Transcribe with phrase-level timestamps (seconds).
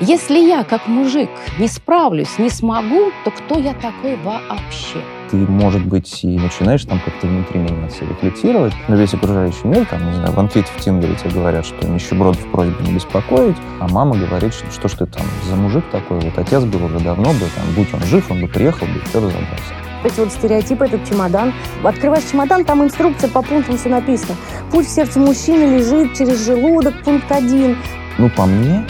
[0.00, 5.00] Если я, как мужик, не справлюсь, не смогу, то кто я такой вообще?
[5.30, 10.04] Ты, может быть, и начинаешь там как-то внутри меняться, рефлексировать, но весь окружающий мир, там,
[10.04, 14.16] не знаю, в анкете в Тиндере тебе говорят, что нищебродов просьба не беспокоить, а мама
[14.16, 17.46] говорит, что, что ж ты там за мужик такой, вот отец был уже давно бы,
[17.54, 19.74] там, будь он жив, он бы приехал бы и все разобрался.
[20.02, 21.54] Эти вот стереотипы, этот чемодан.
[21.82, 24.36] Открываешь чемодан, там инструкция по пунктам все написано.
[24.70, 27.78] Путь в сердце мужчины лежит через желудок, пункт один.
[28.18, 28.84] Ну, по мне,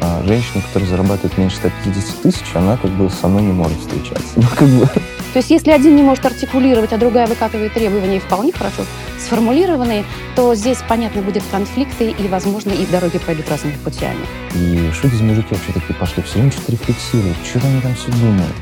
[0.00, 4.32] а женщина, которая зарабатывает меньше 150 тысяч, она как бы со мной не может встречаться.
[4.36, 4.86] Ну, как бы...
[4.86, 8.84] То есть если один не может артикулировать, а другая выкатывает требования вполне хорошо
[9.18, 10.04] сформулированные,
[10.34, 14.24] то здесь, понятно, будут конфликты, и, возможно, и дороги пойдут разными путями.
[14.54, 16.22] И что эти мужики вообще такие пошли?
[16.22, 17.36] Все время что-то рефлексируют.
[17.44, 18.54] Что они там все думают?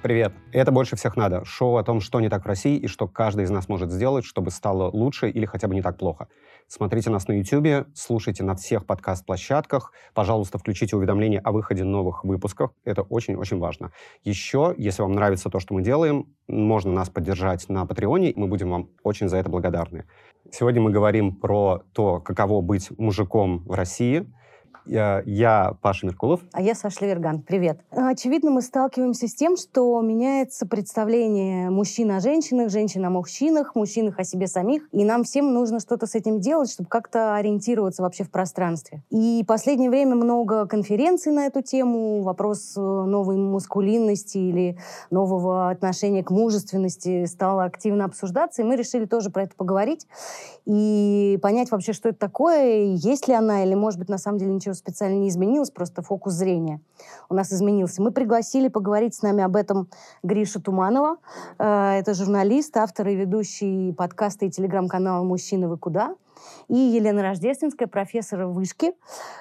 [0.00, 0.32] Привет!
[0.52, 3.44] Это «Больше всех надо»— шоу о том, что не так в России и что каждый
[3.44, 6.28] из нас может сделать, чтобы стало лучше или хотя бы не так плохо.
[6.70, 9.90] Смотрите нас на YouTube, слушайте на всех подкаст-площадках.
[10.12, 12.72] Пожалуйста, включите уведомления о выходе новых выпусков.
[12.84, 13.90] Это очень-очень важно.
[14.22, 18.34] Еще, если вам нравится то, что мы делаем, можно нас поддержать на Патреоне.
[18.36, 20.04] Мы будем вам очень за это благодарны.
[20.50, 24.30] Сегодня мы говорим про то, каково быть мужиком в России—
[24.88, 26.40] я, я Паша Меркулов.
[26.52, 27.42] А я Саша Леверган.
[27.42, 27.80] Привет.
[27.90, 34.18] Очевидно, мы сталкиваемся с тем, что меняется представление мужчин о женщинах, женщин о мужчинах, мужчинах
[34.18, 34.88] о себе самих.
[34.92, 39.02] И нам всем нужно что-то с этим делать, чтобы как-то ориентироваться вообще в пространстве.
[39.10, 42.22] И в последнее время много конференций на эту тему.
[42.22, 44.78] Вопрос э, новой мускулинности или
[45.10, 48.62] нового отношения к мужественности стал активно обсуждаться.
[48.62, 50.06] И мы решили тоже про это поговорить
[50.64, 54.52] и понять вообще, что это такое, есть ли она, или, может быть, на самом деле
[54.52, 56.80] ничего специально не изменилось, просто фокус зрения
[57.28, 58.02] у нас изменился.
[58.02, 59.88] Мы пригласили поговорить с нами об этом
[60.22, 61.16] Гришу Туманова.
[61.58, 66.14] Э, это журналист, автор и ведущий подкаста и телеграм-канала «Мужчины, вы куда?».
[66.68, 68.92] И Елена Рождественская, профессор вышки, э,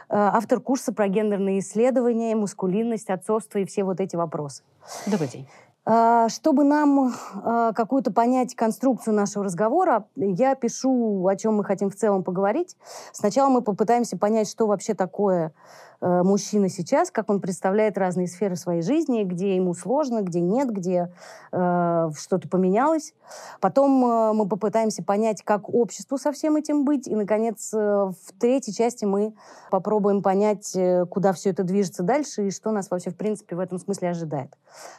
[0.09, 4.63] автор курса про гендерные исследования, мускулинность, отцовство и все вот эти вопросы.
[5.05, 5.47] Добрый день.
[5.89, 11.89] А, чтобы нам а, какую-то понять конструкцию нашего разговора, я пишу, о чем мы хотим
[11.89, 12.75] в целом поговорить.
[13.13, 15.53] Сначала мы попытаемся понять, что вообще такое
[16.01, 21.11] мужчина сейчас, как он представляет разные сферы своей жизни, где ему сложно, где нет, где
[21.51, 23.13] э, что-то поменялось.
[23.59, 27.07] Потом э, мы попытаемся понять, как обществу со всем этим быть.
[27.07, 29.33] И, наконец, э, в третьей части мы
[29.71, 33.59] попробуем понять, э, куда все это движется дальше и что нас вообще, в принципе, в
[33.59, 34.53] этом смысле ожидает.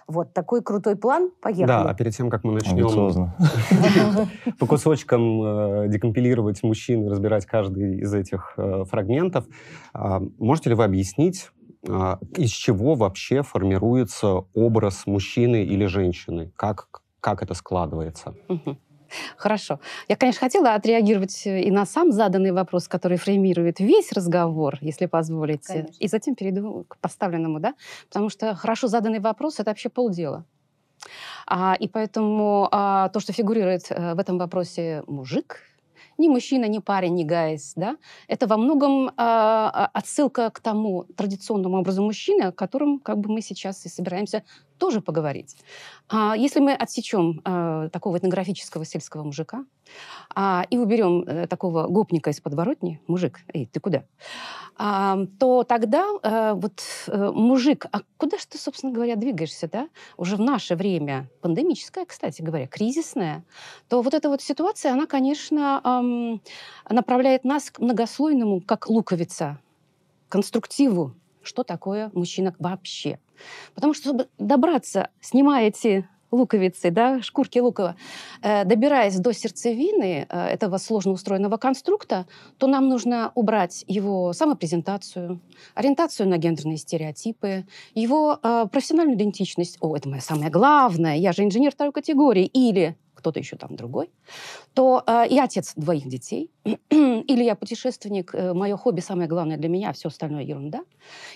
[0.07, 1.31] Вот такой крутой план.
[1.41, 1.67] Поехали.
[1.67, 2.79] Да, а перед тем, как мы начнем
[4.59, 8.57] по кусочкам э, декомпилировать мужчин, разбирать каждый из этих
[8.89, 9.45] фрагментов,
[9.93, 11.51] а, можете ли вы объяснить,
[11.89, 16.53] а, из чего вообще формируется образ мужчины или женщины?
[16.57, 16.89] Как,
[17.21, 18.35] как это складывается?
[19.37, 19.81] Хорошо.
[20.09, 25.73] Я, конечно, хотела отреагировать и на сам заданный вопрос, который фреймирует весь разговор, если позволите,
[25.73, 25.97] конечно.
[25.99, 27.75] и затем перейду к поставленному, да,
[28.09, 30.45] потому что хорошо заданный вопрос— это вообще полдела.
[31.47, 35.63] А, и поэтому а, то, что фигурирует а, в этом вопросе мужик,
[36.19, 37.97] ни мужчина, ни парень, ни гайс, да,
[38.29, 43.41] это во многом э, отсылка к тому традиционному образу мужчины, о котором как бы мы
[43.41, 44.43] сейчас и собираемся
[44.79, 45.57] тоже поговорить.
[46.09, 49.65] А если мы отсечем э, такого этнографического сельского мужика
[50.35, 54.05] а, и уберем э, такого гопника из подворотни, мужик, эй, ты куда?
[54.77, 59.89] А, то тогда э, вот э, мужик, а куда же ты, собственно говоря, двигаешься, да?
[60.17, 63.45] Уже в наше время, пандемическое, кстати говоря, кризисное,
[63.89, 66.41] то вот эта вот ситуация, она, конечно, эм,
[66.89, 69.59] направляет нас к многослойному, как луковица,
[70.29, 73.19] конструктиву, что такое мужчина вообще.
[73.75, 77.97] Потому что, чтобы добраться, снимая эти луковицы, да, шкурки лукова,
[78.43, 82.27] э, добираясь до сердцевины э, этого сложно устроенного конструкта,
[82.59, 85.41] то нам нужно убрать его самопрезентацию,
[85.75, 89.79] ориентацию на гендерные стереотипы, его э, профессиональную идентичность.
[89.81, 92.45] О, это мое самое главное, я же инженер второй категории.
[92.45, 94.11] Или кто-то еще там другой,
[94.75, 99.69] то э, я отец двоих детей, или я путешественник, э, мое хобби самое главное для
[99.69, 100.81] меня, а все остальное ерунда.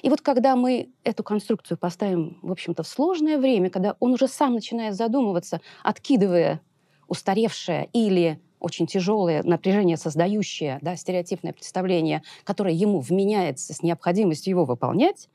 [0.02, 4.28] И вот когда мы эту конструкцию поставим, в общем-то, в сложное время, когда он уже
[4.28, 6.60] сам начинает задумываться, откидывая
[7.08, 14.64] устаревшее или очень тяжелое напряжение, создающее да, стереотипное представление, которое ему вменяется с необходимостью его
[14.64, 15.28] выполнять,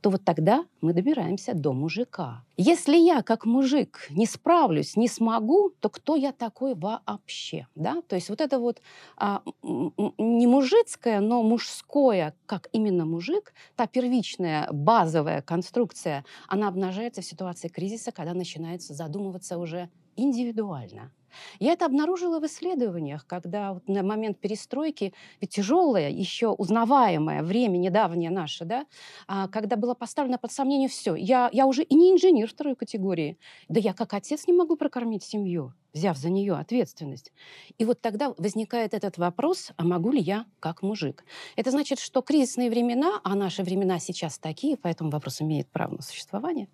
[0.00, 2.44] то вот тогда мы добираемся до мужика.
[2.56, 7.66] Если я, как мужик, не справлюсь, не смогу, то кто я такой вообще?
[7.74, 8.02] Да?
[8.06, 8.82] То есть вот это вот
[9.16, 17.24] а, не мужицкое, но мужское, как именно мужик, та первичная базовая конструкция, она обнажается в
[17.24, 21.10] ситуации кризиса, когда начинается задумываться уже индивидуально.
[21.58, 27.78] Я это обнаружила в исследованиях, когда вот на момент перестройки, ведь тяжелое, еще узнаваемое время
[27.78, 28.86] недавнее наше, да,
[29.26, 31.14] а, когда было поставлено под сомнение все.
[31.14, 33.38] Я, я уже и не инженер второй категории,
[33.68, 37.32] да я как отец не могу прокормить семью взяв за нее ответственность.
[37.78, 41.24] И вот тогда возникает этот вопрос, а могу ли я как мужик?
[41.56, 46.02] Это значит, что кризисные времена, а наши времена сейчас такие, поэтому вопрос имеет право на
[46.02, 46.68] существование,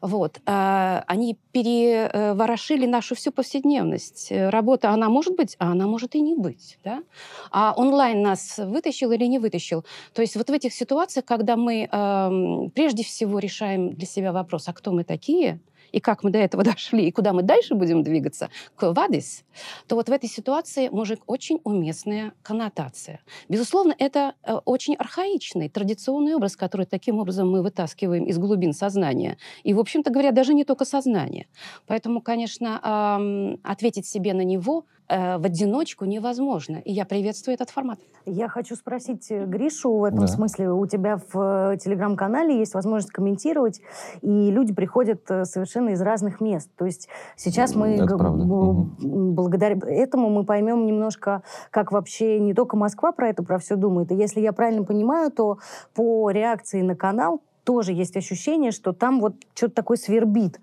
[0.00, 3.91] вот, а, они переворошили нашу всю повседневность.
[4.30, 6.78] Работа, она может быть, а она может и не быть.
[6.84, 7.02] Да?
[7.50, 9.84] А онлайн нас вытащил или не вытащил?
[10.14, 14.68] То есть вот в этих ситуациях, когда мы э, прежде всего решаем для себя вопрос,
[14.68, 15.60] а кто мы такие–
[15.92, 19.44] и как мы до этого дошли, и куда мы дальше будем двигаться, к вадис,
[19.86, 23.20] то вот в этой ситуации мужик очень уместная коннотация.
[23.48, 29.38] Безусловно, это э, очень архаичный, традиционный образ, который таким образом мы вытаскиваем из глубин сознания.
[29.62, 31.46] И, в общем-то говоря, даже не только сознание.
[31.86, 36.76] Поэтому, конечно, ответить себе на него Э, в одиночку невозможно.
[36.76, 37.98] И я приветствую этот формат.
[38.24, 40.26] Я хочу спросить э, Гришу в этом да.
[40.26, 40.70] смысле.
[40.70, 43.80] У тебя в э, телеграм-канале есть возможность комментировать,
[44.22, 46.70] и люди приходят совершенно из разных мест.
[46.78, 53.12] То есть сейчас мы Это благодаря этому мы поймем немножко, как вообще не только Москва
[53.12, 54.12] про это, про все думает.
[54.12, 55.58] И если я правильно понимаю, то
[55.94, 60.58] по реакции на канал тоже есть ощущение, что там вот что-то такое свербит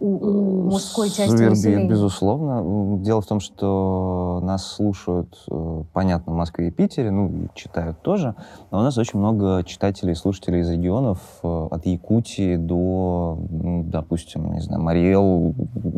[0.00, 1.88] у, у мужской части Свербит, населения.
[1.88, 2.98] безусловно.
[3.02, 8.34] Дело в том, что нас слушают, э, понятно, в Москве и Питере, ну, читают тоже,
[8.70, 13.82] но у нас очень много читателей и слушателей из регионов э, от Якутии до, ну,
[13.84, 15.54] допустим, не знаю, Мариэл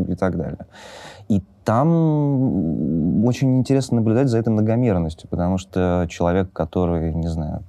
[0.08, 0.67] и так далее.
[1.29, 7.62] И там очень интересно наблюдать за этой многомерностью, потому что человек, который, не знаю,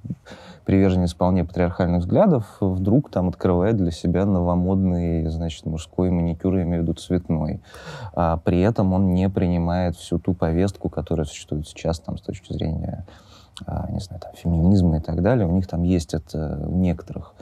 [0.64, 6.80] приверженец вполне патриархальных взглядов, вдруг там открывает для себя новомодный, значит, мужской маникюр, я имею
[6.80, 7.60] в виду цветной.
[8.14, 12.52] А при этом он не принимает всю ту повестку, которая существует сейчас там с точки
[12.52, 13.06] зрения,
[13.66, 15.46] а, не знаю, там, феминизма и так далее.
[15.46, 17.34] У них там есть это у некоторых.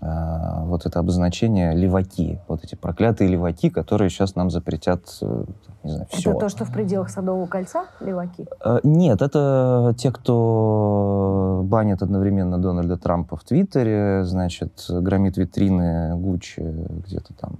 [0.00, 5.44] А, вот это обозначение леваки, вот эти проклятые леваки, которые сейчас нам запретят, э,
[5.84, 6.30] не знаю, все.
[6.30, 8.46] Это то, что в пределах Садового кольца леваки?
[8.62, 16.60] А, нет, это те, кто банит одновременно Дональда Трампа в Твиттере, значит, громит витрины Гуччи
[17.06, 17.56] где-то там,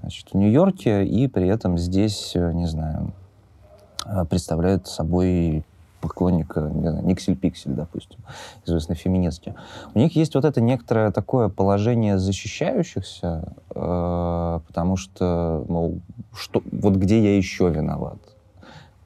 [0.00, 3.12] значит, в Нью-Йорке, и при этом здесь, не знаю,
[4.30, 5.64] представляют собой
[6.00, 8.20] поклонника, не знаю, Никсель-Пиксель, допустим,
[8.66, 9.54] известной феминистки.
[9.94, 16.00] У них есть вот это некоторое такое положение защищающихся, э, потому что, мол,
[16.34, 18.18] что, вот где я еще виноват?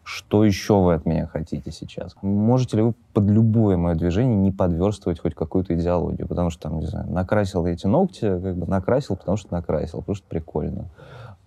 [0.05, 2.15] Что еще вы от меня хотите сейчас?
[2.23, 6.27] Можете ли вы под любое мое движение не подверстывать хоть какую-то идеологию?
[6.27, 10.25] Потому что, там, не знаю, накрасил эти ногти, как бы накрасил, потому что накрасил, что
[10.29, 10.87] прикольно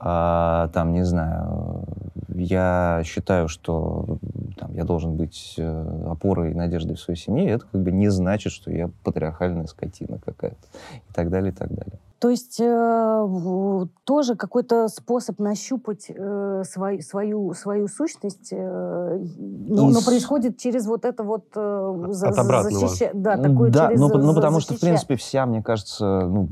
[0.07, 1.84] а, там, не знаю,
[2.30, 4.19] я считаю, что
[4.56, 8.10] там, я должен быть э, опорой и надеждой в своей семье, это как бы не
[8.10, 10.68] значит, что я патриархальная скотина какая-то
[11.10, 11.98] и так далее, и так далее.
[12.19, 20.01] То есть э, тоже какой-то способ нащупать э, свой, свою, свою сущность, э, но, но
[20.01, 23.12] происходит через вот это вот э, за, защища...
[23.13, 24.75] Да, такое да через ну, ну, потому защища...
[24.75, 26.47] что, в принципе, вся, мне кажется, ну,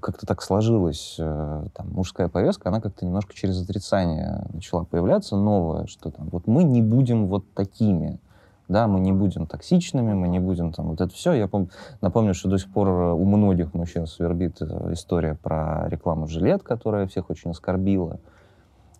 [0.00, 5.86] как-то так сложилась э, там, мужская повестка, она как-то немножко через отрицание начала появляться, новое,
[5.86, 8.20] что там, вот мы не будем вот такими
[8.68, 11.32] да, мы не будем токсичными, мы не будем там вот это все.
[11.32, 11.70] Я пом-
[12.00, 17.06] напомню, что до сих пор у многих мужчин свербит э, история про рекламу жилет, которая
[17.06, 18.20] всех очень оскорбила,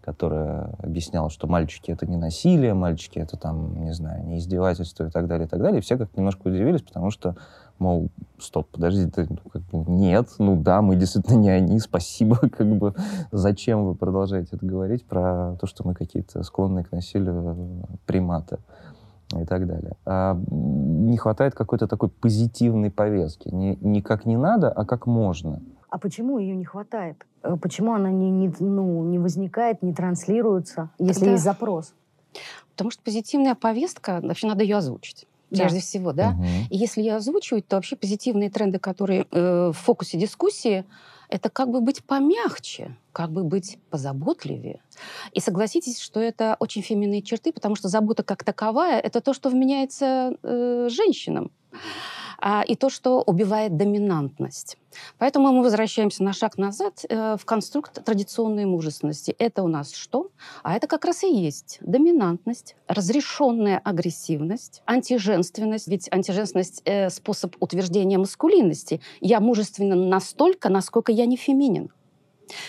[0.00, 5.10] которая объясняла, что мальчики это не насилие, мальчики это там, не знаю, не издевательство и
[5.10, 5.80] так далее, и так далее.
[5.80, 7.37] И все как немножко удивились, потому что,
[7.78, 8.08] мол,
[8.38, 12.94] стоп, подождите, ну, как бы, нет, ну да, мы действительно не они, спасибо, как бы,
[13.32, 18.60] зачем вы продолжаете это говорить про то, что мы какие-то склонные к насилию приматы
[19.37, 19.97] и так далее.
[20.06, 23.49] А не хватает какой-то такой позитивной повестки.
[23.49, 25.61] Не, не как не надо, а как можно.
[25.90, 27.26] А почему ее не хватает?
[27.42, 31.32] Э, почему она не, не, ну, не возникает, не транслируется, если Это...
[31.32, 31.94] есть запрос?
[32.73, 35.80] Потому что позитивная повестка, вообще надо ее озвучить прежде да.
[35.80, 36.30] всего, да.
[36.30, 36.44] Угу.
[36.70, 40.85] И если ее озвучивать, то вообще позитивные тренды, которые э, в фокусе дискуссии,
[41.28, 44.80] это как бы быть помягче, как бы быть позаботливее.
[45.32, 49.50] И согласитесь, что это очень феминные черты, потому что забота как таковая— это то, что
[49.50, 51.50] вменяется э, женщинам
[52.40, 54.78] а, и то, что убивает доминантность.
[55.18, 59.35] Поэтому мы возвращаемся на шаг назад э, в конструкт традиционной мужественности.
[59.38, 60.30] Это у нас что?
[60.62, 65.88] А это как раз и есть доминантность, разрешенная агрессивность, антиженственность.
[65.88, 69.00] Ведь антиженственность э,— способ утверждения маскулинности.
[69.20, 71.90] Я мужественна настолько, насколько я не феминин.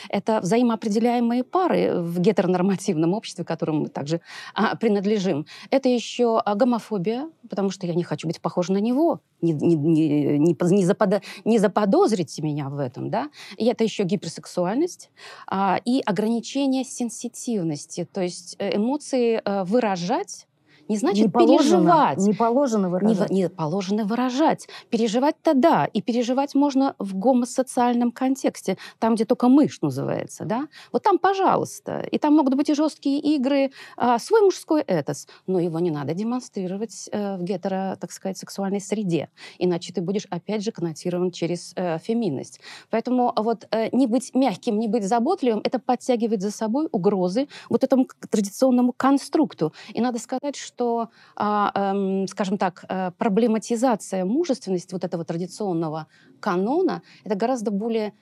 [0.10, 4.22] Это взаимоопределяемые пары в гетеронормативном обществе, которому мы также
[4.54, 5.46] а, принадлежим.
[5.72, 9.22] Это еще а, гомофобия, потому что я не хочу быть похожа на него.
[9.42, 13.10] Не, не, не, не, не, заподо, не заподозрите меня в этом.
[13.10, 13.30] Да?
[13.58, 15.10] И это еще гиперсексуальность
[15.48, 18.08] а, и ограничение сенситивности.
[18.12, 20.48] То есть э, эмоции а, выражать
[20.89, 22.17] не значит не положено, переживать.
[22.17, 23.29] Не положено выражать.
[23.29, 24.67] Не, не положено выражать.
[24.89, 25.86] Переживать-то да.
[25.86, 30.46] И переживать можно в гомосоциальном контексте, там, где только мышь называется.
[30.46, 30.67] Да?
[30.91, 32.01] Вот там, пожалуйста.
[32.12, 35.27] И там могут быть и жесткие игры, а, свой мужской этос.
[35.46, 39.29] Но его не надо демонстрировать э, в гетеро, так сказать, сексуальной среде.
[39.60, 42.62] Иначе ты будешь, опять же, коннотирован через э, феминность.
[42.89, 47.84] Поэтому вот э, не быть мягким, не быть заботливым, это подтягивает за собой угрозы вот
[47.84, 49.72] этому традиционному конструкту.
[49.93, 56.08] И надо сказать, что что, а, эм, скажем так, э, проблематизация мужественности вот этого традиционного
[56.40, 58.14] канона это гораздо более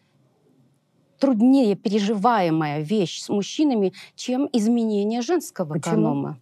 [1.20, 5.96] труднее переживаемая вещь с мужчинами, чем изменение женского Почему?
[5.96, 6.40] канона.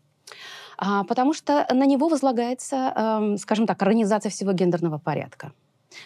[0.78, 5.52] А, потому что на него возлагается, эм, скажем так, организация всего гендерного порядка.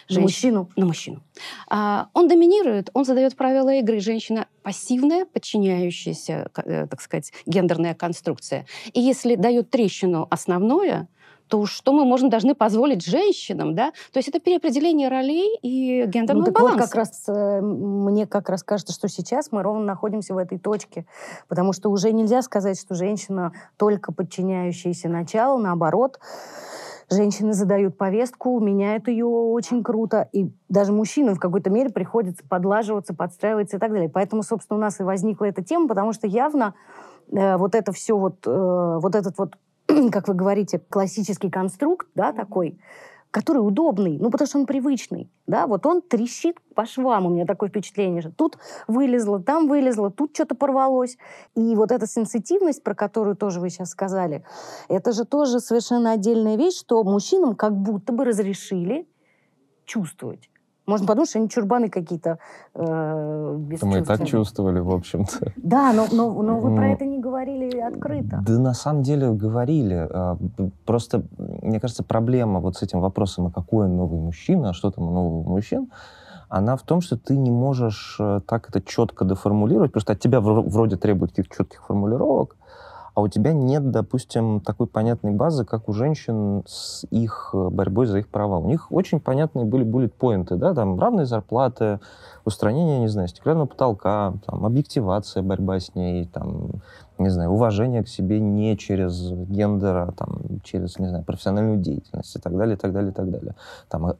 [0.08, 0.70] Женщина, на мужчину?
[0.76, 1.22] На мужчину.
[1.68, 4.00] А, он доминирует, он задает правила игры.
[4.00, 8.66] Женщина пассивная, подчиняющаяся, э, так сказать, гендерная конструкция.
[8.92, 11.08] И если дает трещину основное,
[11.50, 13.90] то что мы можем должны позволить женщинам, да?
[14.12, 16.78] То есть это переопределение ролей и гендерного ну, баланса.
[16.78, 20.58] Вот как раз э, мне как раз кажется, что сейчас мы ровно находимся в этой
[20.58, 21.06] точке,
[21.48, 26.20] потому что уже нельзя сказать, что женщина только подчиняющаяся началу, наоборот
[27.10, 33.14] женщины задают повестку, меняют ее очень круто, и даже мужчинам в какой-то мере приходится подлаживаться,
[33.14, 34.08] подстраиваться и так далее.
[34.08, 36.74] Поэтому, собственно, у нас и возникла эта тема, потому что явно
[37.32, 39.58] э, вот это все вот, э, вот этот вот,
[40.12, 42.78] как вы говорите, классический конструкт, да, такой,
[43.30, 47.46] который удобный, ну, потому что он привычный, да, вот он трещит по швам, у меня
[47.46, 48.58] такое впечатление, что тут
[48.88, 51.16] вылезло, там вылезло, тут что-то порвалось.
[51.54, 54.44] И вот эта сенситивность, про которую тоже вы сейчас сказали,
[54.88, 59.08] это же тоже совершенно отдельная вещь, что мужчинам как будто бы разрешили
[59.84, 60.49] чувствовать.
[60.90, 62.38] Можно подумать, что они чурбаны какие-то
[62.74, 65.52] э, Мы и так чувствовали, в общем-то.
[65.56, 68.42] Да, но, но, но вы про это не говорили открыто.
[68.44, 70.08] Да на самом деле говорили.
[70.10, 70.36] А,
[70.84, 75.08] просто, мне кажется, проблема вот с этим вопросом, а какой новый мужчина, а что там
[75.08, 75.90] у нового мужчин,
[76.48, 80.18] она в том, что ты не можешь э, так это четко деформулировать, потому что от
[80.18, 82.56] тебя вроде требуют каких-то четких формулировок,
[83.14, 88.06] а у тебя нет, допустим, такой понятной базы, как у женщин с их э, борьбой
[88.06, 88.58] за их права.
[88.58, 92.00] У них очень понятные были буллет-поинты, да, там равные зарплаты,
[92.44, 96.82] устранение, не знаю, стеклянного потолка, там, объективация, борьба с ней, там,
[97.18, 102.34] не знаю, уважение к себе не через гендер, а там, через, не знаю, профессиональную деятельность
[102.34, 103.54] и так далее, и так далее, и так далее.
[103.88, 104.14] Там,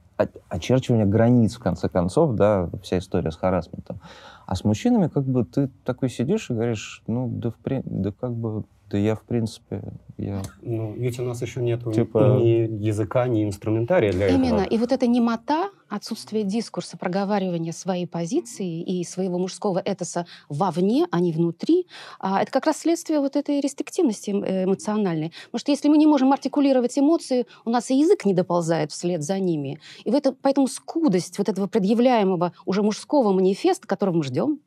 [0.48, 4.00] очерчивание границ, в конце концов, да, вся история с харасментом.
[4.46, 7.54] А с мужчинами как бы ты такой сидишь и говоришь, ну, да, в,
[7.84, 9.82] да как бы да я, в принципе,
[10.18, 10.42] я...
[10.62, 12.38] Ну, ведь у нас еще нет типа...
[12.40, 14.44] ни языка, ни инструментария для Именно.
[14.44, 14.58] этого.
[14.58, 14.68] Именно.
[14.68, 21.20] И вот эта немота, отсутствие дискурса, проговаривания своей позиции и своего мужского этоса вовне, а
[21.20, 21.86] не внутри,
[22.18, 25.32] а, это как раз следствие вот этой рестриктивности э, эмоциональной.
[25.46, 29.22] Потому что если мы не можем артикулировать эмоции, у нас и язык не доползает вслед
[29.22, 29.78] за ними.
[30.04, 34.58] И в это, поэтому скудость вот этого предъявляемого уже мужского манифеста, которого мы ждем,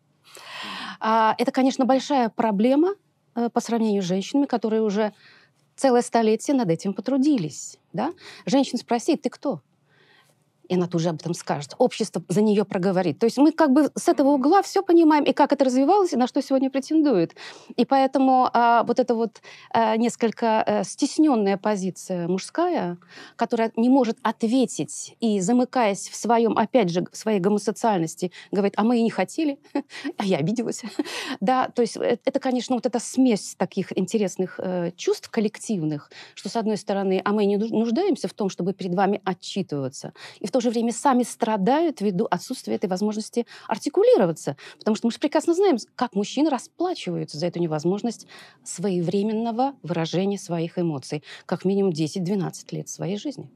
[1.06, 2.94] а, это, конечно, большая проблема,
[3.33, 5.13] по сравнению с женщинами, которые уже
[5.75, 7.77] целое столетие над этим потрудились.
[7.93, 8.13] Да?
[8.45, 9.61] Женщин спросить, ты кто?
[10.70, 11.75] И она тут же об этом скажет.
[11.77, 13.20] Общество за нее проговорит.
[13.20, 16.15] То есть мы как бы с этого угла все понимаем, и как это развивалось, и
[16.15, 17.36] на что сегодня претендует.
[17.75, 19.41] И поэтому а, вот эта вот
[19.72, 22.98] а, несколько а, стесненная позиция мужская,
[23.36, 28.84] которая не может ответить и замыкаясь в своем, опять же, в своей гомосоциальности, говорит, а
[28.84, 29.60] мы и не хотели,
[30.17, 30.84] а я обиделась.
[31.41, 36.50] да, то есть э, это, конечно, вот эта смесь таких интересных э, чувств коллективных, что,
[36.50, 40.51] с одной стороны, а мы не нуждаемся в том, чтобы перед вами отчитываться, и в
[40.53, 44.55] то же время сами страдают ввиду отсутствия этой возможности артикулироваться.
[44.77, 48.27] Потому что мы же прекрасно знаем, как мужчины расплачиваются за эту невозможность
[48.63, 51.24] своевременного выражения своих эмоций.
[51.48, 53.50] Как минимум 10-12 лет своей жизни.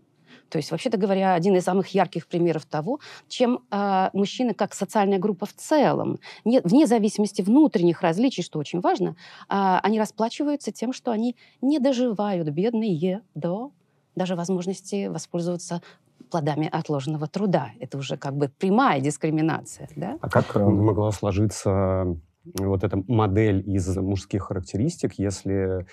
[0.49, 5.19] То есть, вообще-то говоря, один из самых ярких примеров того, чем э, мужчины как социальная
[5.19, 9.15] группа в целом, не, вне зависимости внутренних различий, что очень важно, э,
[9.49, 13.71] они расплачиваются тем, что они не доживают, бедные, до
[14.15, 15.81] даже возможности воспользоваться
[16.29, 17.71] плодами отложенного труда.
[17.79, 19.89] Это уже как бы прямая дискриминация.
[19.95, 20.17] Да?
[20.21, 22.17] А как э, могла сложиться
[22.55, 25.85] вот эта модель из мужских характеристик, если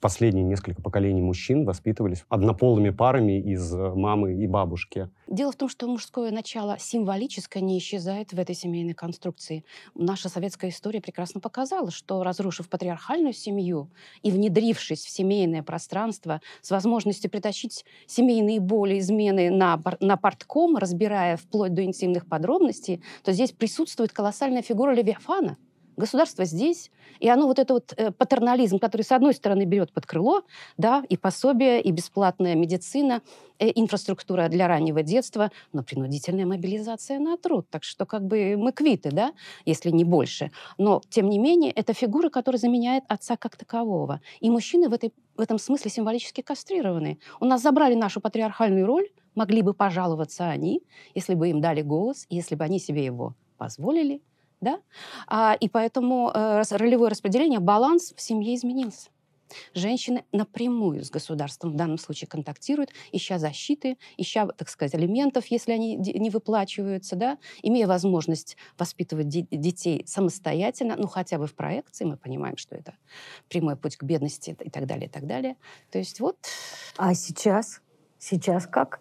[0.00, 5.10] последние несколько поколений мужчин воспитывались однополыми парами из э, мамы и бабушки.
[5.26, 9.64] Дело в том, что мужское начало символическое не исчезает в этой семейной конструкции.
[9.94, 13.90] Наша советская история прекрасно показала, что разрушив патриархальную семью
[14.22, 21.36] и внедрившись в семейное пространство с возможностью притащить семейные боли, измены на, на портком, разбирая
[21.36, 25.56] вплоть до интимных подробностей, то здесь присутствует колоссальная фигура Левиафана,
[25.96, 30.06] Государство здесь, и оно вот это вот э, патернализм, который с одной стороны берет под
[30.06, 30.42] крыло,
[30.76, 33.22] да, и пособие, и бесплатная медицина,
[33.58, 37.66] и э, инфраструктура для раннего детства, но принудительная мобилизация на труд.
[37.70, 39.32] Так что как бы мы квиты, да,
[39.64, 40.50] если не больше.
[40.76, 44.20] Но, тем не менее, это фигура, которая заменяет отца как такового.
[44.40, 47.18] И мужчины в, этой, в этом смысле символически кастрированы.
[47.40, 50.82] У нас забрали нашу патриархальную роль, могли бы пожаловаться они,
[51.14, 54.20] если бы им дали голос, если бы они себе его позволили,
[54.60, 54.80] да?
[55.26, 59.10] А, и поэтому э, ролевое распределение, баланс в семье изменился.
[59.74, 65.72] Женщины напрямую с государством в данном случае контактируют, ища защиты, ища, так сказать, алиментов, если
[65.72, 72.04] они не выплачиваются, да, имея возможность воспитывать де- детей самостоятельно, ну, хотя бы в проекции,
[72.04, 72.94] мы понимаем, что это
[73.48, 75.56] прямой путь к бедности и так далее, и так далее.
[75.90, 76.36] То есть вот...
[76.96, 77.82] А сейчас?
[78.18, 79.00] Сейчас как?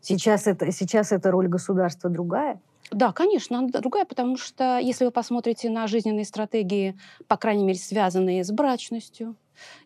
[0.00, 2.60] Сейчас, сейчас это, сейчас эта роль государства другая?
[2.90, 7.78] Да, конечно, она другая, потому что если вы посмотрите на жизненные стратегии, по крайней мере,
[7.78, 9.36] связанные с брачностью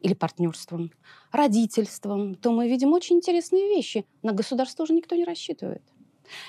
[0.00, 0.92] или партнерством,
[1.32, 4.06] родительством, то мы видим очень интересные вещи.
[4.22, 5.82] На государство уже никто не рассчитывает.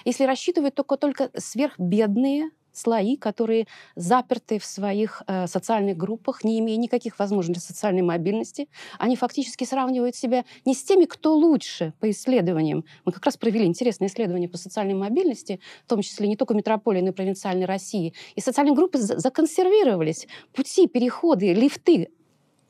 [0.06, 6.78] Если рассчитывают только, только сверхбедные слои, которые заперты в своих э, социальных группах, не имея
[6.78, 8.68] никаких возможностей социальной мобильности.
[9.00, 12.84] Они фактически сравнивают себя не с теми, кто лучше по исследованиям.
[13.06, 17.02] Мы как раз провели интересное исследование по социальной мобильности, в том числе не только метрополии,
[17.02, 18.14] но и провинциальной России.
[18.36, 20.28] И социальные группы законсервировались.
[20.54, 22.10] Пути, переходы, лифты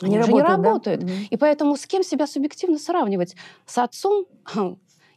[0.01, 1.05] они, они работают, не работают.
[1.05, 1.13] Да?
[1.29, 3.35] И поэтому с кем себя субъективно сравнивать?
[3.65, 4.25] С отцом,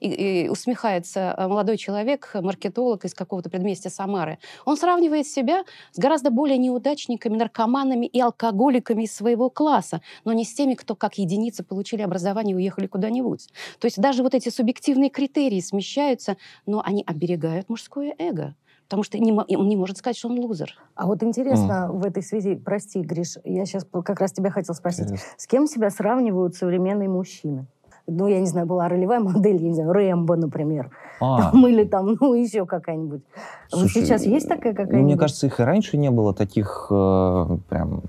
[0.06, 4.38] и, и усмехается э, молодой человек, маркетолог из какого-то предместья Самары.
[4.64, 10.44] Он сравнивает себя с гораздо более неудачниками, наркоманами и алкоголиками из своего класса, но не
[10.44, 13.48] с теми, кто как единицы получили образование и уехали куда-нибудь.
[13.78, 16.36] То есть даже вот эти субъективные критерии смещаются,
[16.66, 18.54] но они оберегают мужское эго
[18.86, 20.74] потому что не, он не может сказать, что он лузер.
[20.94, 21.98] А вот интересно mm.
[21.98, 25.28] в этой связи, прости, Гриш, я сейчас как раз тебя хотел спросить, Интересно.
[25.36, 27.66] с кем себя сравнивают современные мужчины?
[28.06, 30.90] Ну, я не знаю, была ролевая модель, я не знаю, Рэмбо, например.
[31.20, 31.50] А.
[31.50, 33.22] Там, или там, ну, еще какая-нибудь.
[33.68, 35.04] Слушай, вот сейчас есть такая какая-нибудь?
[35.04, 38.02] Мне кажется, их и раньше не было таких э, прям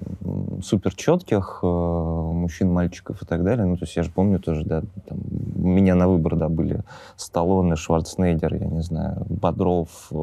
[0.62, 3.66] супер четких э, мужчин, мальчиков и так далее.
[3.66, 5.20] Ну, то есть я же помню тоже, да, там,
[5.56, 6.84] у меня на выбор, да, были
[7.16, 10.18] Сталлоне, Шварценеггер, я не знаю, Бодров, э,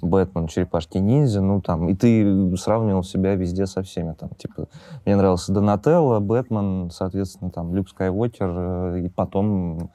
[0.00, 4.68] Бэтмен, Черепашки Ниндзя, ну, там, и ты сравнивал себя везде со всеми, там, типа,
[5.04, 8.55] мне нравился Донателло, Бэтмен, соответственно, там, Люк Скайуокер,
[8.96, 9.90] и потом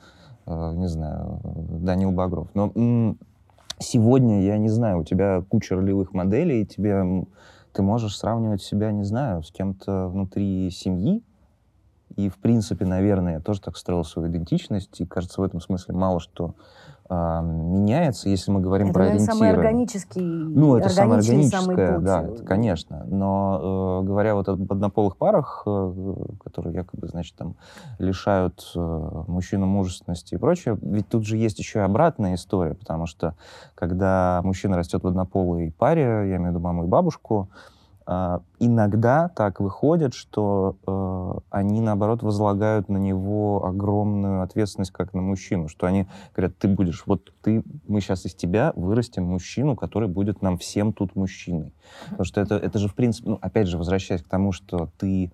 [0.46, 2.50] Э, не знаю, Данил Багров.
[2.54, 2.72] Но
[3.80, 7.26] сегодня, я не знаю, у тебя куча ролевых моделей, тебе
[7.74, 11.24] ты можешь сравнивать себя, не знаю, с кем-то внутри семьи,
[12.18, 15.96] и, в принципе, наверное, я тоже так строил свою идентичность, и, кажется, в этом смысле
[15.96, 16.56] мало что
[17.14, 19.34] а, меняется, если мы говорим это, про ориентиры.
[19.34, 22.04] самый органический, ну, это самое органическое, путь.
[22.06, 23.04] да, это, конечно.
[23.06, 27.58] Но э, говоря вот об однополых парах, э, которые якобы, значит, там
[28.00, 33.08] лишают э, мужчину мужественности и прочее, ведь тут же есть еще и обратная история, потому
[33.08, 33.36] что
[33.76, 37.81] когда мужчина растет в однополой паре, я имею в виду маму и бабушку, а,
[38.60, 45.68] иногда так выходит, что э, они, наоборот, возлагают на него огромную ответственность, как на мужчину,
[45.68, 50.42] что они говорят, ты будешь, вот ты, мы сейчас из тебя вырастим мужчину, который будет
[50.42, 51.74] нам всем тут мужчиной.
[52.10, 55.32] Потому что это, это же, в принципе, ну, опять же, возвращаясь к тому, что ты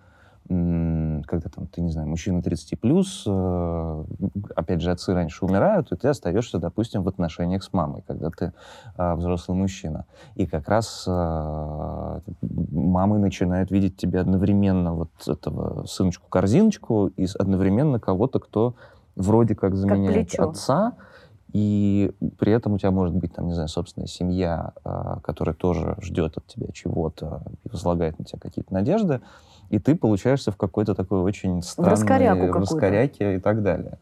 [0.48, 4.04] когда там, ты, не знаю, мужчина 30 плюс, э,
[4.56, 8.54] опять же, отцы раньше умирают, и ты остаешься, допустим, в отношениях с мамой, когда ты
[8.98, 10.06] э, взрослый мужчина.
[10.36, 18.40] И как раз э, мамы начинают видеть тебя одновременно вот этого сыночку-корзиночку и одновременно кого-то,
[18.40, 18.76] кто
[19.18, 20.94] вроде как заменяет как отца,
[21.52, 24.74] и при этом у тебя может быть, там, не знаю, собственная семья,
[25.24, 29.22] которая тоже ждет от тебя чего-то и возлагает на тебя какие-то надежды,
[29.70, 31.92] и ты получаешься в какой-то такой очень странной
[32.60, 33.98] раскоряке и так далее.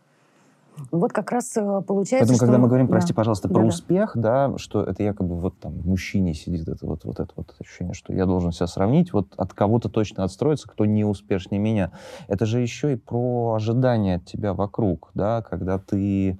[0.91, 2.45] Вот как раз э, получается, Поэтому, что...
[2.45, 3.17] когда мы говорим, прости, да.
[3.17, 4.49] пожалуйста, про да, успех, да.
[4.49, 7.93] да, что это якобы вот там в мужчине сидит это вот, вот это вот ощущение,
[7.93, 11.91] что я должен себя сравнить, вот от кого-то точно отстроиться, кто не успешнее меня.
[12.27, 16.37] Это же еще и про ожидания от тебя вокруг, да, когда ты,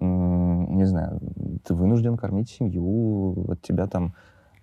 [0.00, 1.20] не знаю,
[1.64, 4.14] ты вынужден кормить семью, от тебя там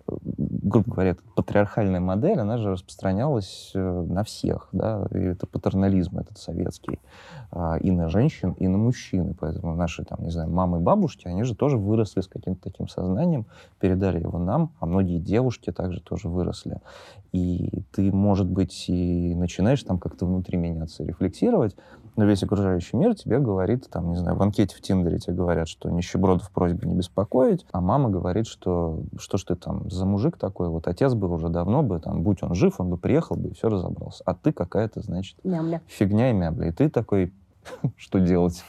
[0.06, 6.38] грубо говоря, патриархальная модель, она же распространялась э, на всех, да, и это патернализм этот
[6.38, 7.00] советский,
[7.50, 11.28] а, и на женщин, и на мужчин, поэтому наши, там, не знаю, мамы и бабушки,
[11.28, 13.46] они же тоже выросли с каким-то таким сознанием,
[13.80, 16.80] передали его нам, а многие девушки также тоже выросли.
[17.32, 21.76] И ты, может быть, и начинаешь там как-то внутри меняться, рефлексировать,
[22.16, 25.68] но весь окружающий мир тебе говорит, там, не знаю, в анкете в Тиндере тебе говорят,
[25.68, 30.38] что нищебродов просьба не беспокоить, а мама говорит, что что ж ты там за мужик
[30.38, 33.50] такой, вот отец бы уже давно бы, там, будь он жив, он бы приехал бы
[33.50, 34.22] и все разобрался.
[34.24, 35.82] А ты какая-то, значит, Мямля.
[35.86, 36.68] фигня и мябля.
[36.68, 37.34] И ты такой,
[37.96, 38.64] что делать?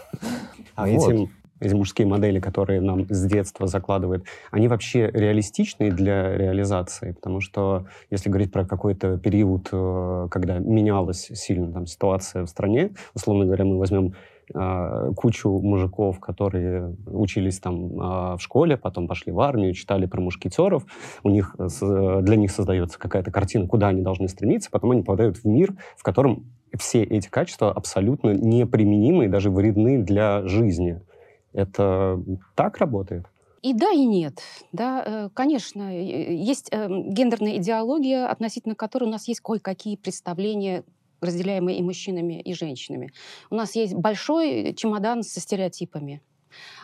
[0.75, 1.11] А Вот.
[1.13, 7.11] эти, эти мужские модели, которые нам с детства закладывают, они вообще реалистичны для реализации?
[7.11, 12.91] Потому что если говорить про какой-то период, э, когда менялась сильно там, ситуация в стране,
[13.13, 14.13] условно говоря, мы возьмем
[14.53, 20.21] э, кучу мужиков, которые учились там э, в школе, потом пошли в армию, читали про
[20.21, 20.85] мушкетеров,
[21.23, 25.45] у них, для них создается какая-то картина, куда они должны стремиться, потом они попадают в
[25.45, 26.45] мир, в котором
[26.77, 31.01] все эти качества абсолютно неприменимы и даже вредны для жизни.
[31.57, 33.25] Это так работает?
[33.63, 34.39] И да, и нет.
[34.71, 40.83] Да, э, конечно, э, есть э, гендерная идеология, относительно которой у нас есть кое-какие представления
[41.19, 43.11] разделяемые и мужчинами, и женщинами.
[43.49, 46.21] У нас есть большой чемодан со стереотипами.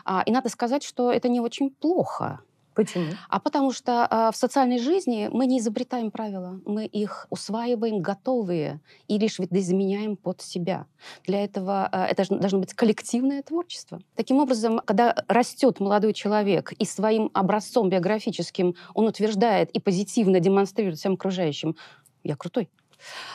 [0.04, 2.40] А, И надо сказать, что это не очень плохо.
[2.74, 3.12] Почему?
[3.28, 8.80] А потому что а, в социальной жизни мы не изобретаем правила, мы их усваиваем готовые
[9.08, 10.86] и лишь видоизменяем под себя.
[11.24, 14.00] Для этого а, это должно быть коллективное творчество.
[14.16, 20.98] Таким образом, когда растет молодой человек и своим образцом биографическим он утверждает и позитивно демонстрирует
[20.98, 21.76] всем окружающим,
[22.24, 22.70] я крутой.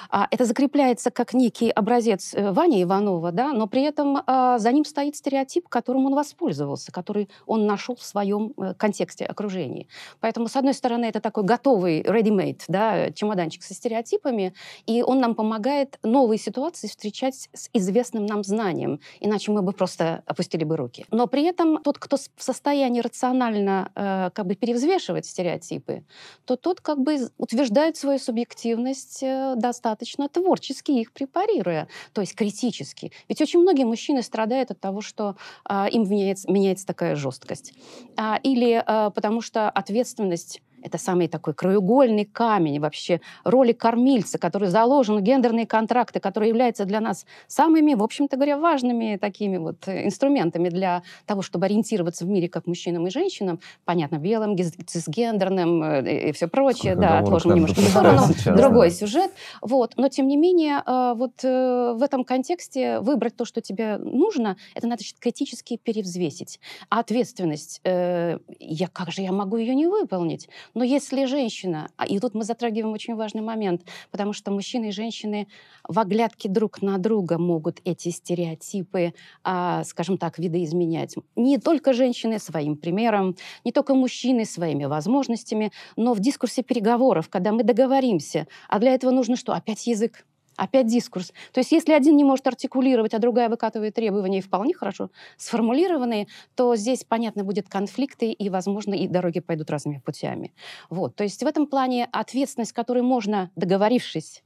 [0.09, 4.71] А, Это закрепляется как некий образец э, Вани Иванова, да, но при этом а, за
[4.71, 9.87] ним стоит стереотип, которым он воспользовался, который он нашел в своем э, контексте окружения.
[10.19, 14.53] Поэтому, с одной стороны, это такой готовый ready-made да, чемоданчик со стереотипами,
[14.85, 20.23] и он нам помогает новые ситуации встречать с известным нам знанием, иначе мы бы просто
[20.25, 21.05] опустили бы руки.
[21.11, 26.03] Но при этом тот, кто в состоянии рационально э, как бы перевзвешивать стереотипы,
[26.45, 29.23] то тот как бы утверждает свою субъективность
[29.59, 33.11] достаточно творчески их препарируя, то есть критически.
[33.27, 37.73] Ведь очень многие мужчины страдают от того, что а, им меняется, меняется такая жесткость.
[38.17, 44.69] А, или а, потому что ответственность это самый такой краеугольный камень вообще роли кормильца, который
[44.69, 49.87] заложен в гендерные контракты, которые являются для нас самыми, в общем-то говоря, важными такими вот
[49.87, 55.83] э, инструментами для того, чтобы ориентироваться в мире как мужчинам и женщинам, понятно, белым, цисгендерным
[55.83, 58.21] э, и все прочее, Сколько да, отложим немножко в сторону,
[58.57, 58.95] другой да.
[58.95, 63.61] сюжет, вот, но тем не менее, э, вот э, в этом контексте выбрать то, что
[63.61, 66.59] тебе нужно, это надо значит, критически перевзвесить.
[66.89, 70.49] А ответственность, э, я, как же я могу ее не выполнить?
[70.73, 74.91] Но если женщина, а, и тут мы затрагиваем очень важный момент, потому что мужчины и
[74.91, 75.47] женщины
[75.87, 81.15] в оглядке друг на друга могут эти стереотипы, а, скажем так, видоизменять.
[81.35, 87.51] Не только женщины своим примером, не только мужчины своими возможностями, но в дискурсе переговоров, когда
[87.51, 89.53] мы договоримся, а для этого нужно что?
[89.53, 90.25] Опять язык.
[90.59, 91.31] Опять дискурс.
[91.53, 96.27] То есть если один не может артикулировать, а другая выкатывает требования и вполне хорошо сформулированные,
[96.53, 100.53] то здесь, понятно, будут конфликты, и, возможно, и дороги пойдут разными путями.
[100.89, 101.15] Вот.
[101.15, 104.43] То есть в этом плане ответственность, которую можно, договорившись,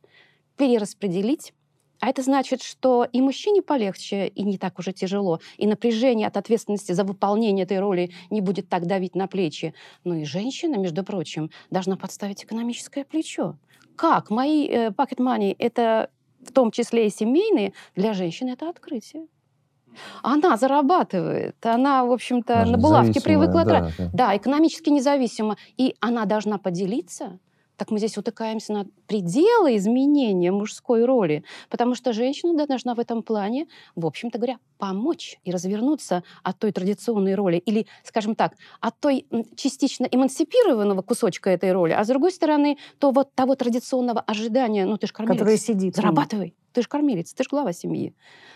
[0.56, 1.52] перераспределить,
[2.00, 6.38] а это значит, что и мужчине полегче, и не так уже тяжело, и напряжение от
[6.38, 9.74] ответственности за выполнение этой роли не будет так давить на плечи.
[10.04, 13.56] Но и женщина, между прочим, должна подставить экономическое плечо.
[13.96, 14.30] Как?
[14.30, 16.10] Мои э, pocket money— это
[16.46, 19.28] в том числе и семейные, для женщины это открытие.
[20.24, 24.10] Она зарабатывает, она, в общем-то, на булавке привыкла да, да.
[24.14, 25.56] Да, экономически независимо.
[25.78, 27.40] И она должна поделиться.
[27.78, 33.00] Так мы здесь утыкаемся на пределы изменения мужской роли, потому что женщина да, должна в
[33.00, 38.54] этом плане, в общем-то говоря, помочь и развернуться от той традиционной роли или, скажем так,
[38.80, 44.22] от той частично эмансипированного кусочка этой роли, а с другой стороны, то вот того традиционного
[44.22, 45.96] ожидания, ну ты же кормилец, сидит.
[45.96, 48.14] зарабатывай, ты же кормилец, ты же глава семьи.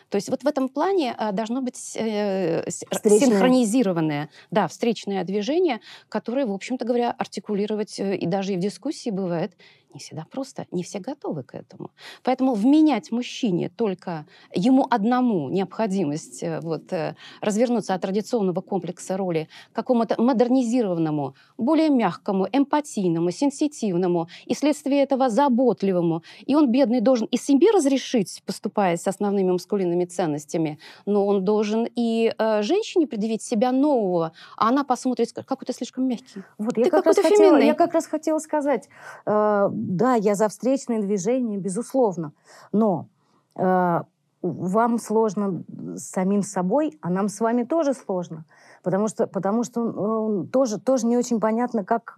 [0.10, 3.20] То есть вот в этом плане а, должно быть э, Встречное.
[3.20, 9.10] синхронизированное, да, встречное движение, которое, в общем-то говоря, артикулировать э, и даже и в дискуссии
[9.10, 9.54] бывает
[9.94, 11.92] не всегда просто, не все готовы к этому.
[12.24, 19.48] Поэтому вменять мужчине только ему одному необходимость э, вот, э, развернуться от традиционного комплекса роли
[19.72, 26.24] к какому-то модернизированному, более мягкому, эмпатийному, сенситивному и вследствие этого заботливому.
[26.46, 31.88] И он, бедный, должен и себе разрешить, поступая с основными маскулинными ценностями, но он должен
[31.96, 36.44] и э, женщине предъявить себя нового, а она посмотрит, какой ты слишком мягкий.
[36.58, 38.90] Вот, ты я, как раз хотела, я как раз хотела сказать,
[39.26, 42.34] э, да, я за встречное движение, безусловно,
[42.72, 43.08] но
[43.56, 44.02] э,
[44.42, 45.64] вам сложно
[45.96, 48.46] с самим собой, а нам с вами тоже сложно,
[48.84, 52.18] потому что, потому что э, тоже, тоже не очень понятно, как,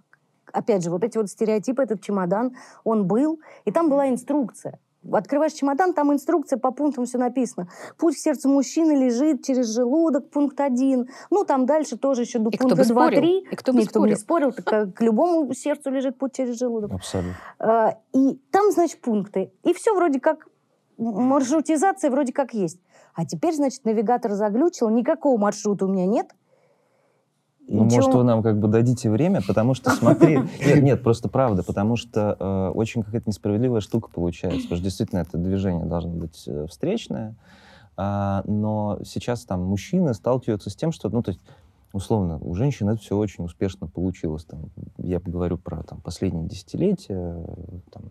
[0.52, 4.80] опять же, вот эти вот стереотипы, этот чемодан, он был, и там была инструкция.
[5.12, 7.70] Открываешь чемодан, там инструкция по пунктам все написано.
[7.98, 11.08] Путь в сердце мужчины лежит через желудок, пункт один.
[11.30, 13.22] Ну, там дальше тоже еще до и пункта 2-3.
[13.52, 14.14] И кто бы Никто спорил?
[14.14, 16.92] не спорил, так, к любому сердцу лежит путь через желудок.
[16.92, 17.36] Абсолютно.
[17.60, 19.54] А, И там, значит, пункты.
[19.64, 20.48] И все вроде как,
[20.98, 22.80] маршрутизация вроде как есть.
[23.16, 26.28] А теперь, значит, навигатор заглючил, никакого маршрута у меня нет.
[27.72, 27.98] Ну, Ничего.
[27.98, 30.40] может, вы нам как бы дадите время, потому что, смотри...
[30.60, 34.62] Нет, нет, просто правда, потому что э, очень какая-то несправедливая штука получается.
[34.64, 37.36] Потому что действительно это движение должно быть э, встречное,
[37.96, 41.42] а, но сейчас там мужчины сталкиваются с тем, что, ну, то есть,
[41.94, 44.46] условно, у женщин это все очень успешно получилось.
[44.46, 48.04] Там, я говорю про там, последние десятилетия, э, там,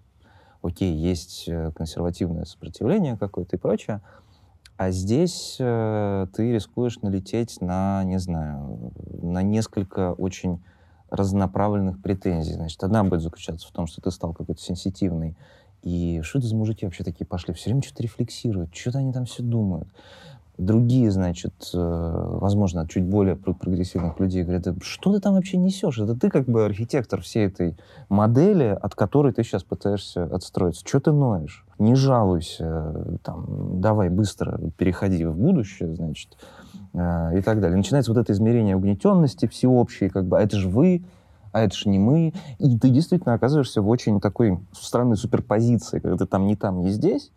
[0.62, 4.02] окей, есть э, консервативное сопротивление какое-то и прочее,
[4.78, 10.62] а здесь э, ты рискуешь налететь на, не знаю, на несколько очень
[11.10, 12.52] разнонаправленных претензий.
[12.52, 15.36] Значит, одна будет заключаться в том, что ты стал какой-то сенситивный,
[15.82, 17.54] и что это за мужики вообще такие пошли?
[17.54, 19.88] Все время что-то рефлексируют, что-то они там все думают.
[20.58, 21.78] Другие, значит, э,
[22.40, 26.00] возможно, чуть более про- прогрессивных людей говорят, «Да что ты там вообще несешь?
[26.00, 27.76] Это ты как бы архитектор всей этой
[28.08, 30.82] модели, от которой ты сейчас пытаешься отстроиться.
[30.84, 31.64] Что ты ноешь?
[31.78, 36.36] Не жалуйся, там, давай быстро переходи в будущее, значит,
[36.92, 37.76] э, и так далее.
[37.76, 41.04] Начинается вот это измерение угнетенности всеобщей, как бы, а это же вы,
[41.52, 42.32] а это же не мы.
[42.58, 46.90] И ты действительно оказываешься в очень такой странной суперпозиции, когда ты там не там, не
[46.90, 47.30] здесь,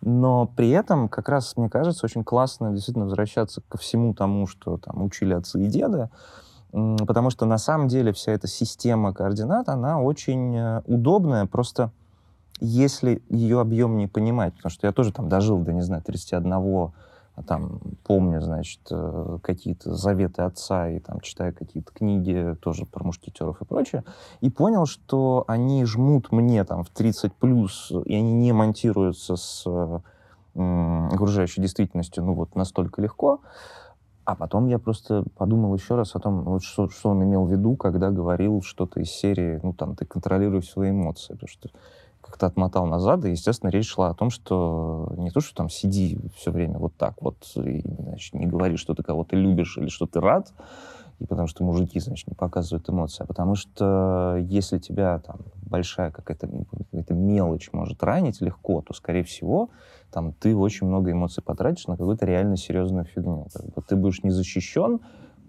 [0.00, 4.76] но при этом, как раз, мне кажется, очень классно действительно возвращаться ко всему тому, что
[4.78, 6.10] там учили отцы и деды,
[6.70, 11.90] потому что на самом деле вся эта система координат, она очень э, удобная, просто
[12.60, 16.52] если ее объем не понимать, потому что я тоже там дожил до, не знаю, 31
[16.52, 16.92] а
[17.42, 23.60] там помню, значит, э, какие-то заветы отца и там читаю какие-то книги тоже про мушкетеров
[23.60, 24.04] и прочее,
[24.40, 29.64] и понял, что они жмут мне там в 30 плюс, и они не монтируются с
[30.54, 33.40] м, окружающей действительностью, ну вот настолько легко.
[34.24, 37.50] А потом я просто подумал еще раз о том, вот что, что он имел в
[37.50, 41.68] виду, когда говорил что-то из серии, ну там, ты контролируешь свои эмоции, потому что
[42.26, 46.18] как-то отмотал назад, и, естественно, речь шла о том, что не то, что там сиди
[46.36, 50.06] все время вот так вот, и, значит, не говори, что ты кого-то любишь или что
[50.06, 50.52] ты рад,
[51.18, 56.10] и потому что мужики, значит, не показывают эмоции, а потому что если тебя там большая
[56.10, 56.46] какая-то
[56.92, 59.70] какая мелочь может ранить легко, то, скорее всего,
[60.12, 63.46] там ты очень много эмоций потратишь на какую-то реально серьезную фигню.
[63.52, 65.00] Как бы ты будешь не защищен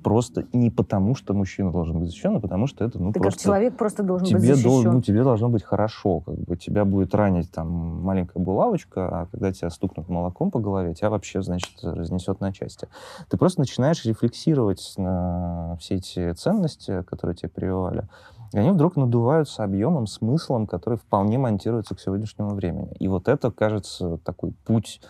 [0.02, 3.40] просто не потому, что мужчина должен быть защищен, а потому что это, ну, Ты просто...
[3.40, 4.84] как человек просто должен тебе, быть защищен.
[4.84, 7.68] дол- ну, тебе должно быть хорошо, как бы тебя будет ранить там
[8.04, 12.88] маленькая булавочка, а когда тебя стукнут молоком по голове, тебя вообще, значит, разнесет на части.
[13.30, 18.08] Ты просто начинаешь рефлексировать на все эти ценности, которые тебе прививали,
[18.54, 22.96] и они вдруг надуваются объемом, смыслом, который вполне монтируется к сегодняшнему времени.
[23.00, 25.02] И вот это, кажется, такой путь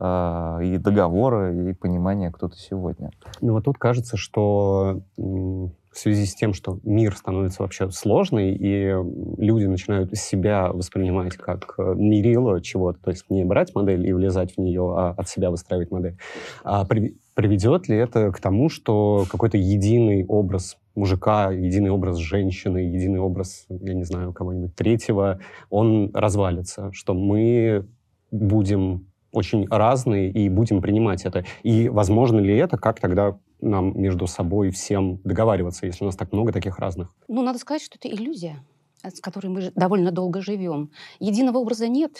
[0.00, 3.10] э, и договора, и понимания, кто ты сегодня.
[3.40, 8.94] Ну вот тут кажется, что в связи с тем, что мир становится вообще сложный, и
[9.38, 14.56] люди начинают себя воспринимать как э, мерило чего-то, то есть не брать модель и влезать
[14.56, 16.18] в нее, а от себя выстраивать модель,
[16.64, 22.78] а при- приведет ли это к тому, что какой-то единый образ мужика, единый образ женщины,
[22.78, 27.86] единый образ, я не знаю, кого-нибудь третьего, он развалится, что мы
[28.30, 31.44] будем очень разные и будем принимать это.
[31.62, 36.32] И возможно ли это, как тогда нам между собой всем договариваться, если у нас так
[36.32, 37.14] много таких разных?
[37.28, 38.64] Ну, надо сказать, что это иллюзия
[39.10, 40.90] с которой мы довольно долго живем.
[41.18, 42.18] Единого образа нет,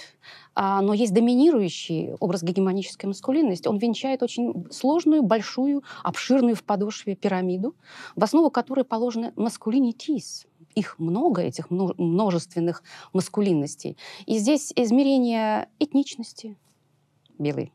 [0.55, 3.69] а, но есть доминирующий образ гегемонической маскулинности.
[3.69, 7.75] Он венчает очень сложную, большую, обширную в подошве пирамиду,
[8.15, 10.47] в основу которой положены маскулинитис.
[10.75, 13.97] Их много, этих мно- множественных маскулинностей.
[14.27, 16.57] И здесь измерение этничности,
[17.39, 17.73] белый,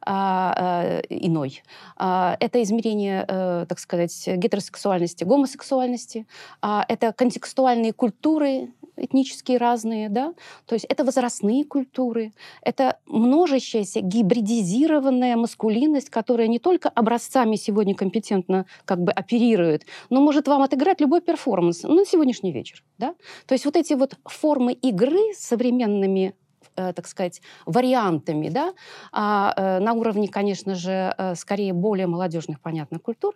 [0.00, 1.62] а, э, иной.
[1.96, 6.26] А, Это измерение, э, так сказать, гетеросексуальности, гомосексуальности.
[6.62, 10.34] А, Это контекстуальные культуры этнические разные, да,
[10.66, 18.66] то есть это возрастные культуры, это множащаяся гибридизированная маскулинность, которая не только образцами сегодня компетентно
[18.84, 23.14] как бы оперирует, но может вам отыграть любой перформанс ну, на сегодняшний вечер, да.
[23.46, 26.34] То есть вот эти вот формы игры с современными
[26.74, 28.74] так сказать, вариантами, да,
[29.12, 33.34] а, э, на уровне, конечно же, э, скорее более молодежных, понятно, культур,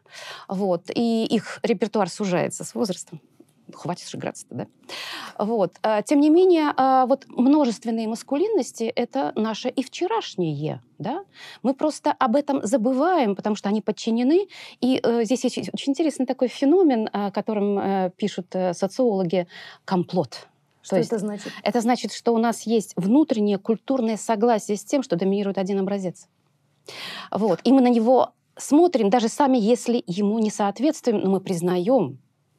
[0.49, 3.21] вот, и их репертуар сужается с возрастом
[3.75, 4.67] хватит же играться-то, да?
[5.39, 5.77] Вот.
[5.83, 11.25] А, тем не менее, а, вот множественные маскулинности— это наше и вчерашнее, да?
[11.63, 14.49] Мы просто об этом забываем, потому что они подчинены.
[14.81, 19.47] И э, здесь есть очень интересный такой феномен, о котором э, пишут э, социологи—
[19.85, 20.49] комплот.
[20.89, 21.53] Что То это значит?
[21.63, 26.27] Это значит, что у нас есть внутреннее культурное согласие с тем, что доминирует один образец.
[27.31, 27.61] Вот.
[27.65, 32.19] И мы на него смотрим, даже сами, если ему не соответствуем, но мы признаем,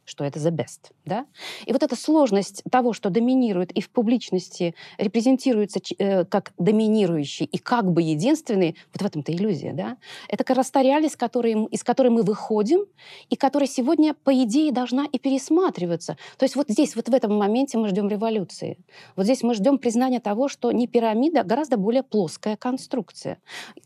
[0.10, 0.91] что это the best.
[1.06, 1.26] Да?
[1.65, 7.58] И вот эта сложность того, что доминирует и в публичности репрезентируется э, как доминирующий и
[7.58, 9.74] как бы единственный, вот в этом-то иллюзия.
[9.74, 9.98] Да?
[10.28, 12.86] Это как раз та реальность, который, из которой мы выходим,
[13.30, 16.17] и которая сегодня, по идее, должна и пересматриваться.
[16.38, 18.78] То есть вот здесь, вот в этом моменте мы ждем революции.
[19.15, 23.39] Вот здесь мы ждем признания того, что не пирамида, а гораздо более плоская конструкция.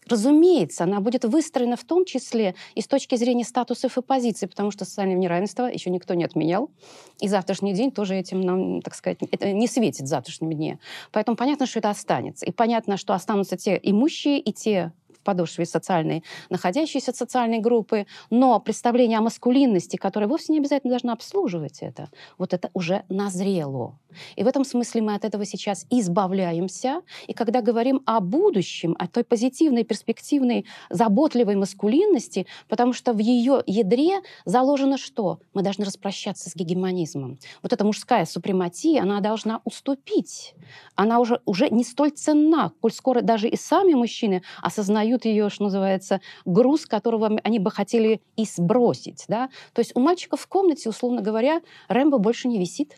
[0.07, 4.71] Разумеется, она будет выстроена в том числе и с точки зрения статусов и позиций, потому
[4.71, 6.71] что социальное неравенство еще никто никто не отменял.
[7.19, 10.79] И завтрашний день тоже этим нам, так сказать, это не светит завтрашнем дне.
[11.11, 12.45] Поэтому понятно, что это останется.
[12.45, 14.91] И понятно, что останутся те имущие и те
[15.23, 21.79] подошве социальной, находящиеся социальной группы, но представление о маскулинности, которое вовсе не обязательно должно обслуживать
[21.81, 23.97] это, вот это уже назрело.
[24.35, 27.01] И в этом смысле мы от этого сейчас избавляемся.
[27.27, 33.63] И когда говорим о будущем, о той позитивной, перспективной, заботливой маскулинности, потому что в ее
[33.65, 35.39] ядре заложено что?
[35.53, 37.39] Мы должны распрощаться с гегемонизмом.
[37.61, 40.55] Вот эта мужская супрематия, она должна уступить.
[40.95, 45.49] Она уже, уже не столь ценна, коль скоро даже и сами мужчины осознают дают ее,
[45.49, 49.25] что называется, груз, которого они бы хотели и сбросить.
[49.27, 49.49] Да?
[49.73, 52.95] То есть у мальчика в комнате, условно говоря, Рэмбо больше не висит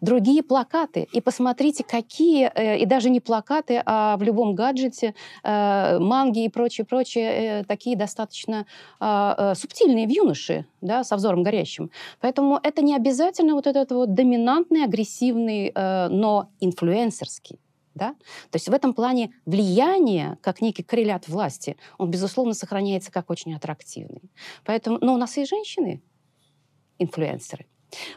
[0.00, 1.08] другие плакаты.
[1.12, 6.48] И посмотрите, какие, э, и даже не плакаты, а в любом гаджете, э, манги и
[6.48, 7.30] прочее, прочее,
[7.60, 8.66] э, такие достаточно
[9.00, 11.90] а, субтильные в юноше, да, со взором горящим.
[12.20, 17.58] Поэтому это не обязательно вот этот вот доминантный, агрессивный, но инфлюенсерский.
[17.94, 18.14] Да?
[18.50, 23.54] То есть в этом плане влияние, как некий коррелят власти, он, безусловно, сохраняется как очень
[23.54, 24.30] аттрактивный.
[24.64, 26.02] Поэтому, но у нас есть женщины,
[26.98, 27.66] инфлюенсеры.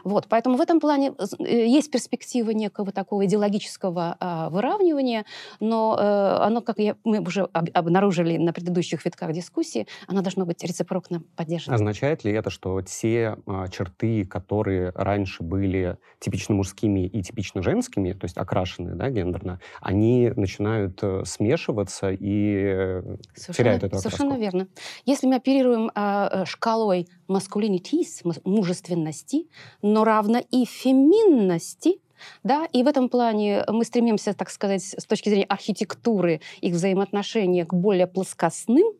[0.04, 5.24] Вот, поэтому в этом плане э, есть перспектива некого такого идеологического э, выравнивания,
[5.60, 10.46] но э, оно, как я, мы уже об, обнаружили на предыдущих витках дискуссии, оно должно
[10.46, 11.74] быть рецепрокно поддержано.
[11.74, 18.12] Означает ли это, что те э, черты, которые раньше были типично мужскими и типично женскими,
[18.12, 23.00] то есть окрашенные да, гендерно, они начинают э, смешиваться и
[23.34, 24.10] совершенно, теряют эту окраску?
[24.10, 24.68] Совершенно верно.
[25.04, 29.48] Если мы оперируем э, шкалой masculinities, мужественности,
[29.82, 32.00] но равно и феминности,
[32.42, 37.64] да, и в этом плане мы стремимся, так сказать, с точки зрения архитектуры их взаимоотношения
[37.64, 38.92] к более плоскостным,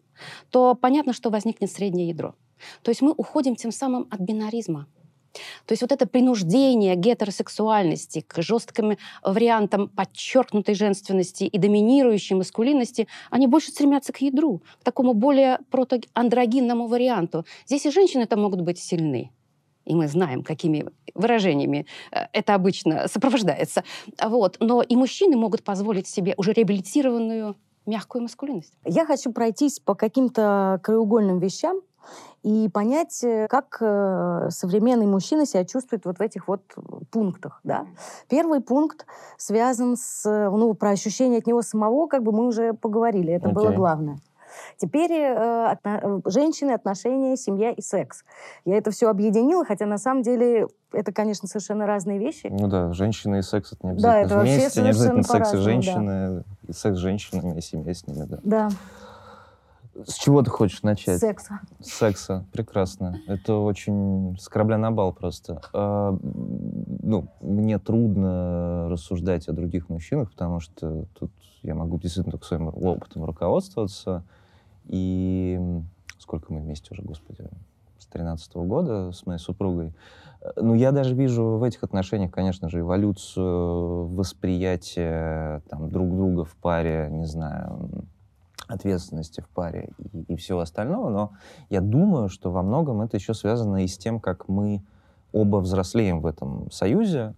[0.50, 2.34] то понятно, что возникнет среднее ядро.
[2.82, 4.86] То есть мы уходим тем самым от бинаризма.
[5.66, 13.46] То есть вот это принуждение гетеросексуальности к жестким вариантам подчеркнутой женственности и доминирующей маскулинности, они
[13.46, 17.44] больше стремятся к ядру, к такому более протоандрогинному варианту.
[17.66, 19.30] Здесь и женщины-то могут быть сильны.
[19.88, 23.82] И мы знаем, какими выражениями э, это обычно сопровождается.
[24.22, 24.56] Вот.
[24.60, 28.74] Но и мужчины могут позволить себе уже реабилитированную мягкую маскулинность.
[28.84, 31.80] Я хочу пройтись по каким-то краеугольным вещам,
[32.42, 36.62] и понять, э, как э, современный мужчина себя чувствует вот в этих вот
[37.10, 37.60] пунктах.
[37.64, 37.86] Да?
[38.28, 43.32] Первый пункт связан с, ну, про ощущение от него самого, как бы мы уже поговорили,
[43.34, 43.54] это okay.
[43.54, 44.18] было главное.
[44.76, 48.24] Теперь э, отно- э, женщины, отношения, семья и секс.
[48.64, 52.48] Я это все объединила, хотя на самом деле это, конечно, совершенно разные вещи.
[52.50, 55.56] Ну да, женщина и секс это не обязательно да, это вместе, не обязательно секс и
[55.58, 56.44] женщины, да.
[56.68, 58.38] и секс с женщинами, и семья с ними, да.
[58.42, 58.68] Да.
[60.06, 61.18] С чего ты хочешь начать?
[61.18, 61.60] Секса.
[61.80, 63.20] Секса, прекрасно.
[63.26, 65.60] Это очень с корабля на бал просто.
[65.72, 72.46] А, ну, мне трудно рассуждать о других мужчинах, потому что тут я могу действительно только
[72.46, 74.24] своим опытом руководствоваться.
[74.88, 75.60] И
[76.18, 77.48] сколько мы вместе уже, господи,
[77.98, 79.92] с 13 -го года с моей супругой.
[80.56, 86.54] Ну, я даже вижу в этих отношениях, конечно же, эволюцию восприятия там, друг друга в
[86.56, 87.88] паре, не знаю,
[88.68, 91.32] ответственности в паре и, и всего остального, но
[91.70, 94.82] я думаю, что во многом это еще связано и с тем, как мы
[95.32, 97.34] оба взрослеем в этом союзе,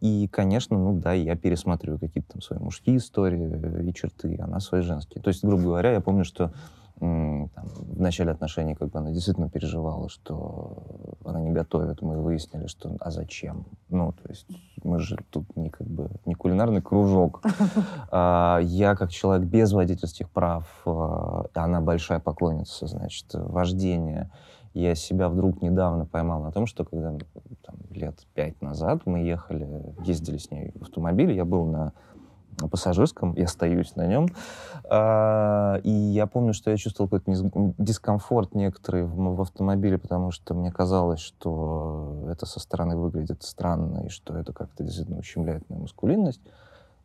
[0.00, 4.80] И, конечно, ну да, я пересматриваю какие-то там свои мужские истории и черты, она свои
[4.80, 5.22] женские.
[5.22, 6.52] То есть, грубо говоря, я помню, что
[7.00, 12.02] там, в начале отношений как бы она действительно переживала, что она не готовит.
[12.02, 13.64] Мы выяснили, что а зачем?
[13.88, 14.46] Ну, то есть
[14.82, 17.42] мы же тут не как бы не кулинарный кружок.
[18.12, 24.30] А, я как человек без водительских прав, а, она большая поклонница, значит, вождения.
[24.74, 27.16] Я себя вдруг недавно поймал на том, что когда
[27.62, 31.92] там, лет пять назад мы ехали, ездили с ней в автомобиле, я был на
[32.70, 34.28] пассажирском, я остаюсь на нем.
[34.84, 40.70] А, и я помню, что я чувствовал какой-то дискомфорт некоторый в, автомобиле, потому что мне
[40.70, 46.40] казалось, что это со стороны выглядит странно, и что это как-то действительно ущемляет мою маскулинность.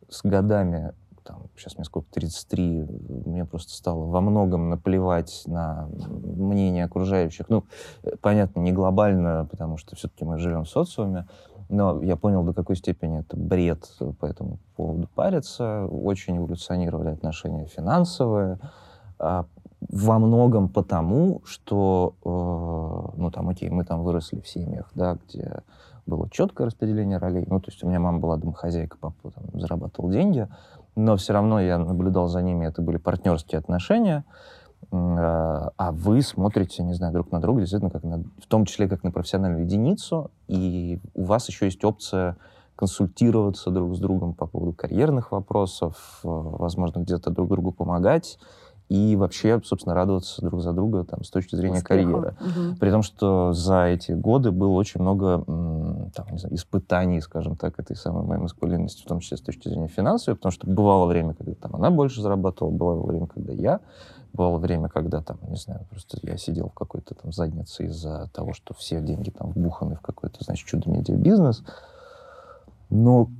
[0.08, 0.92] С годами
[1.26, 2.86] там, сейчас мне сколько, 33,
[3.26, 7.48] мне просто стало во многом наплевать на мнение окружающих.
[7.48, 7.64] Ну,
[8.20, 11.26] понятно, не глобально, потому что все-таки мы живем в социуме,
[11.68, 13.88] но я понял, до какой степени это бред
[14.20, 15.86] по этому поводу париться.
[15.86, 18.58] Очень эволюционировали отношения финансовые.
[19.18, 19.46] А,
[19.80, 25.62] во многом потому, что, э, ну, там, окей, мы там выросли в семьях, да, где
[26.06, 27.44] было четкое распределение ролей.
[27.48, 30.48] Ну, то есть у меня мама была домохозяйка, папа там, зарабатывал деньги,
[30.94, 34.24] но все равно я наблюдал за ними, это были партнерские отношения.
[34.90, 38.88] А, а вы смотрите, не знаю, друг на друга, действительно, как на, в том числе
[38.88, 42.36] как на профессиональную единицу, и у вас еще есть опция
[42.76, 48.38] консультироваться друг с другом по поводу карьерных вопросов, э, возможно, где-то друг другу помогать
[48.88, 51.88] и вообще, собственно, радоваться друг за друга там, с точки зрения Успеху.
[51.88, 52.36] карьеры.
[52.40, 52.76] Угу.
[52.78, 55.42] При том, что за эти годы было очень много
[56.14, 59.68] там, не знаю, испытаний, скажем так, этой самой моей маскулинности, в том числе с точки
[59.68, 63.80] зрения финансовой, потому что бывало время, когда там, она больше зарабатывала, бывало время, когда я
[64.36, 68.52] Бывало время, когда там, не знаю, просто я сидел в какой-то там заднице из-за того,
[68.52, 71.64] что все деньги там вбуханы в какой-то, значит, чудо-медиа-бизнес.
[72.90, 73.30] Но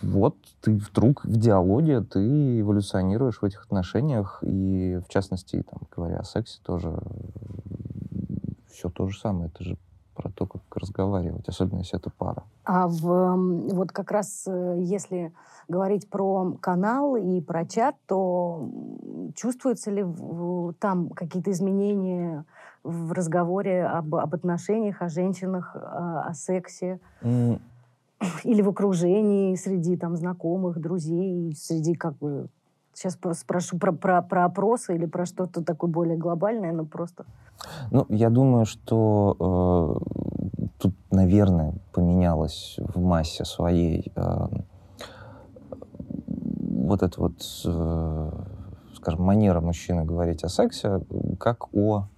[0.00, 6.20] вот ты вдруг в диалоге, ты эволюционируешь в этих отношениях, и в частности, там, говоря
[6.20, 6.98] о сексе, тоже
[8.72, 9.50] все то же самое.
[9.54, 9.76] Это же
[10.14, 12.44] про то, как разговаривать, особенно если это пара.
[12.64, 13.36] А в,
[13.74, 15.32] вот как раз э, если
[15.68, 18.68] говорить про канал и про чат, то
[19.34, 20.04] чувствуются ли
[20.78, 22.44] там какие-то изменения
[22.82, 27.00] в разговоре об, об отношениях, о женщинах, о, о сексе?
[27.22, 27.60] Mm.
[28.44, 32.48] Или в окружении, среди там знакомых, друзей, среди как бы
[32.94, 37.24] Сейчас спрошу про, про, про опросы или про что-то такое более глобальное, но просто...
[37.90, 39.98] Ну, я думаю, что
[40.43, 40.43] э,
[40.84, 44.46] тут, наверное, поменялось в массе своей э,
[46.26, 48.30] вот эта вот, э,
[48.94, 51.00] скажем, манера мужчины говорить о сексе,
[51.40, 52.08] как о...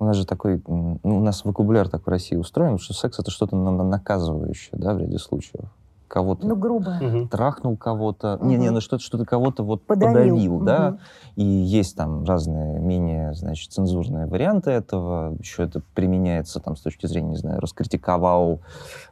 [0.00, 3.30] У нас же такой, ну, у нас вокабуляр так в России устроен, что секс это
[3.30, 5.68] что-то наказывающее, да, в ряде случаев
[6.14, 6.96] кого-то ну, грубо.
[7.28, 8.36] трахнул кого-то.
[8.36, 8.46] Угу.
[8.46, 10.64] Не, не, ну что-то, что-то кого-то вот подавил, подавил угу.
[10.64, 10.98] да.
[11.34, 15.36] И есть там разные менее, значит, цензурные варианты этого.
[15.40, 18.60] Еще это применяется там с точки зрения, не знаю, раскритиковал,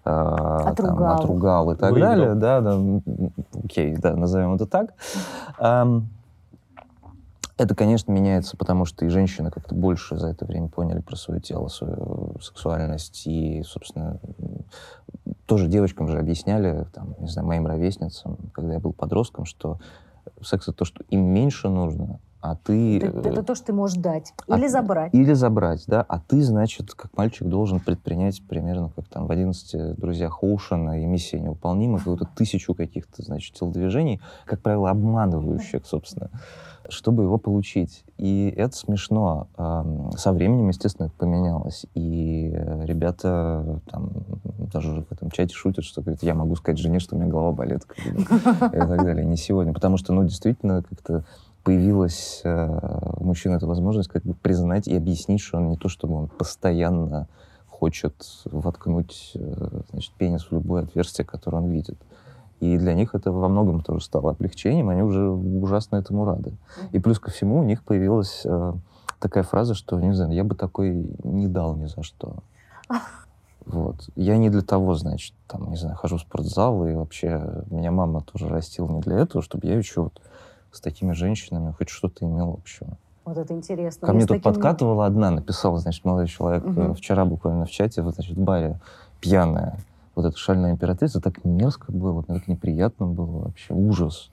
[0.05, 0.97] э, отругал.
[0.97, 2.11] Там, отругал и так Выиграл.
[2.11, 2.79] далее, да, да.
[3.65, 4.95] Окей, да, назовем это так.
[7.59, 11.41] Это, конечно, меняется, потому что и женщины как-то больше за это время поняли про свое
[11.41, 13.27] тело, свою сексуальность.
[13.27, 14.19] И, собственно,
[15.47, 19.79] тоже девочкам же объясняли, там, не знаю, моим ровесницам, когда я был подростком, что
[20.41, 22.99] секс— это то, что им меньше нужно, а ты...
[22.99, 24.35] Это, это то, что ты можешь дать.
[24.49, 25.15] А или забрать.
[25.15, 26.05] Или забрать, да.
[26.09, 31.07] А ты, значит, как мальчик должен предпринять примерно, как там в «11 друзьях Оушена» и
[31.07, 36.31] «Миссия неуполнима», какую-то тысячу каких-то, значит, телодвижений, как правило, обманывающих, собственно
[36.89, 38.05] чтобы его получить.
[38.19, 39.47] И это смешно.
[40.17, 41.87] Со временем, естественно, это поменялось.
[41.95, 42.51] И
[42.85, 44.11] ребята там
[44.73, 47.53] даже в этом чате шутят, что говорят, я могу сказать жене, что у меня голова
[47.53, 47.87] болит.
[48.07, 49.25] И так далее.
[49.25, 49.73] Не сегодня.
[49.73, 51.25] Потому что, ну, действительно, как-то
[51.63, 52.79] появилась э,
[53.17, 56.29] у мужчины эта возможность как бы признать и объяснить, что он не то, чтобы он
[56.29, 57.29] постоянно
[57.69, 61.99] хочет воткнуть э, значит, пенис в любое отверстие, которое он видит.
[62.61, 66.53] И для них это во многом тоже стало облегчением, они уже ужасно этому рады.
[66.93, 68.73] И плюс ко всему у них появилась э,
[69.19, 72.37] такая фраза, что, не знаю, я бы такой не дал ни за что.
[73.67, 74.09] Вот.
[74.17, 78.23] Я не для того, значит, там, не знаю, хожу в спортзал, и вообще меня мама
[78.23, 80.21] тоже растила не для этого, чтобы я еще вот
[80.73, 82.99] с такими женщинами хоть что-то имел общего.
[83.25, 84.07] Вот это интересно.
[84.07, 84.53] Ко мне тут таким...
[84.53, 86.95] подкатывала одна, написала, значит, молодой человек угу.
[86.95, 88.81] вчера буквально в чате, вот, значит, в баре,
[89.21, 89.79] пьяная
[90.15, 94.31] вот эта шальная императрица, так мерзко было, так неприятно было вообще, ужас.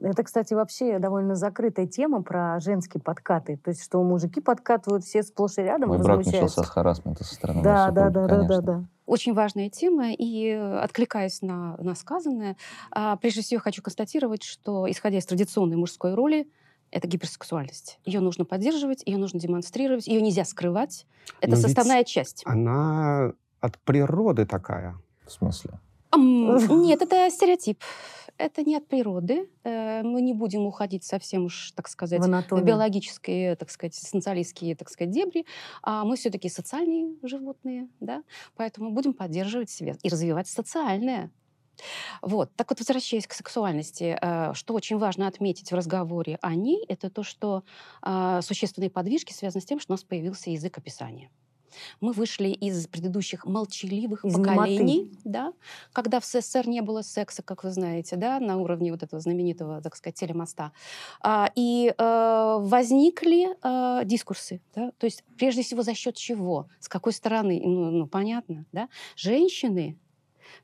[0.00, 3.58] Это, кстати, вообще довольно закрытая тема про женские подкаты.
[3.58, 5.90] То есть, что мужики подкатывают все сплошь и рядом.
[5.90, 8.84] Мой брак начался с харасмента со стороны да, да, да, да, да, да.
[9.06, 12.56] Очень важная тема, и откликаясь на, на сказанное,
[12.90, 16.48] а, прежде всего хочу констатировать, что, исходя из традиционной мужской роли,
[16.90, 17.98] это гиперсексуальность.
[18.04, 21.06] Ее нужно поддерживать, ее нужно демонстрировать, ее нельзя скрывать.
[21.40, 22.42] Это Но составная часть.
[22.44, 24.98] Она от природы такая.
[25.26, 25.80] В смысле?
[26.14, 27.82] Нет, это стереотип.
[28.38, 29.48] Это не от природы.
[29.64, 32.24] Э, Мы не будем уходить совсем уж, так сказать, В
[32.60, 35.46] в биологические, так сказать, эссенциалистские, так сказать, дебри.
[35.82, 38.22] А мы все-таки социальные животные, да?
[38.56, 41.30] Поэтому будем поддерживать себя и развивать социальное.
[42.20, 42.54] Вот.
[42.56, 47.10] Так вот, возвращаясь к сексуальности, э, что очень важно отметить в разговоре о ней, это
[47.10, 47.64] то, что
[48.02, 51.30] э, существенные подвижки связаны с тем, что у нас появился язык описания.
[52.00, 55.52] Мы вышли из предыдущих молчаливых Из поколений, да,
[55.92, 59.80] когда в СССР не было секса, как вы знаете, да, на уровне вот этого знаменитого,
[59.80, 60.72] так сказать, телемоста.
[61.20, 66.88] А, и э, возникли э, дискурсы, да, то есть прежде всего за счет чего, с
[66.88, 69.96] какой стороны, ну, ну, понятно, да, женщины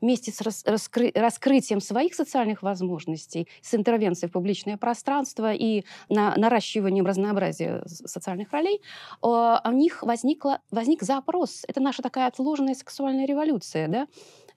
[0.01, 6.35] вместе с рас- раскры- раскрытием своих социальных возможностей, с интервенцией в публичное пространство и на-
[6.37, 8.81] наращиванием разнообразия социальных ролей,
[9.23, 11.65] э, у них возникла, возник запрос.
[11.69, 13.89] Это наша такая отложенная сексуальная революция.
[13.89, 14.07] Да?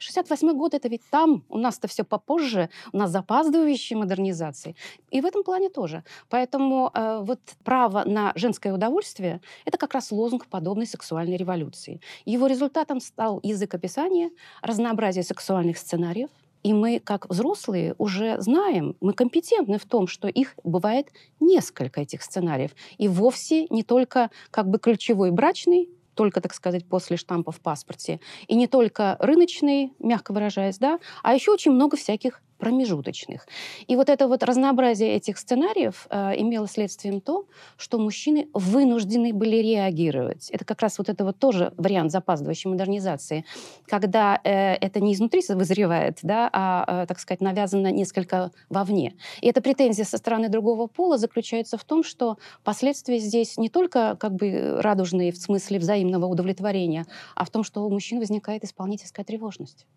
[0.01, 4.75] 68 год это ведь там, у нас-то все попозже, у нас запаздывающие модернизации.
[5.11, 6.03] И в этом плане тоже.
[6.29, 12.01] Поэтому э, вот право на женское удовольствие– это как раз лозунг подобной сексуальной революции.
[12.25, 14.31] Его результатом стал язык описания,
[14.61, 16.29] разнообразие сексуальных сценариев,
[16.63, 21.07] и мы, как взрослые, уже знаем, мы компетентны в том, что их бывает
[21.39, 22.71] несколько этих сценариев.
[22.97, 25.89] И вовсе не только как бы ключевой брачный,
[26.21, 31.33] только, так сказать, после штампа в паспорте, и не только рыночный, мягко выражаясь, да, а
[31.33, 33.47] еще очень много всяких промежуточных.
[33.87, 37.45] И вот это вот разнообразие этих сценариев э, имело следствием то,
[37.75, 40.49] что мужчины вынуждены были реагировать.
[40.51, 43.43] Это как раз вот это вот тоже вариант запаздывающей модернизации,
[43.87, 49.15] когда э, это не изнутри вызревает, да, а, э, так сказать, навязано несколько вовне.
[49.41, 54.15] И эта претензия со стороны другого пола заключается в том, что последствия здесь не только
[54.19, 59.25] как бы радужные в смысле взаимного удовлетворения, а в том, что у мужчин возникает исполнительская
[59.25, 59.87] тревожность.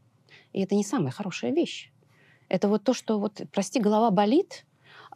[0.55, 1.91] И это не самая хорошая вещь.
[2.49, 4.65] Это вот то, что вот, прости, голова болит,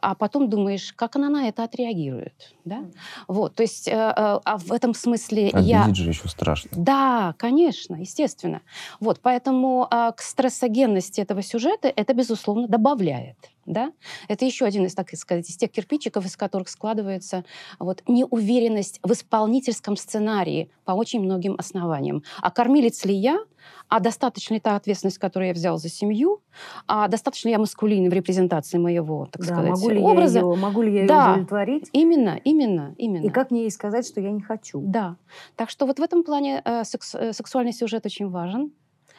[0.01, 2.85] а потом думаешь, как она на это отреагирует, да?
[3.27, 5.83] Вот, то есть, э, э, а в этом смысле я...
[5.83, 6.69] Обидеть же еще страшно.
[6.73, 8.61] Да, конечно, естественно.
[8.99, 13.37] Вот, поэтому а, к стрессогенности этого сюжета это, безусловно, добавляет.
[13.69, 13.93] Да?
[14.27, 17.45] Это еще один из, так сказать, из тех кирпичиков, из которых складывается
[17.77, 22.23] вот, неуверенность в исполнительском сценарии по очень многим основаниям.
[22.41, 23.39] А кормилец ли я?
[23.87, 26.41] А достаточно ли та ответственность, которую я взял за семью?
[26.87, 30.39] А достаточно ли я маскулинен в репрезентации моего, так Да, сказать, могу ли образа?
[30.39, 31.31] я ее, могу ли я ее Да.
[31.33, 31.89] удовлетворить?
[31.93, 33.23] Именно, именно, именно.
[33.25, 34.81] И как мне ей сказать, что я не хочу?
[34.83, 35.15] Да.
[35.55, 38.71] Так что вот в этом плане э, секс- э, сексуальный сюжет очень важен.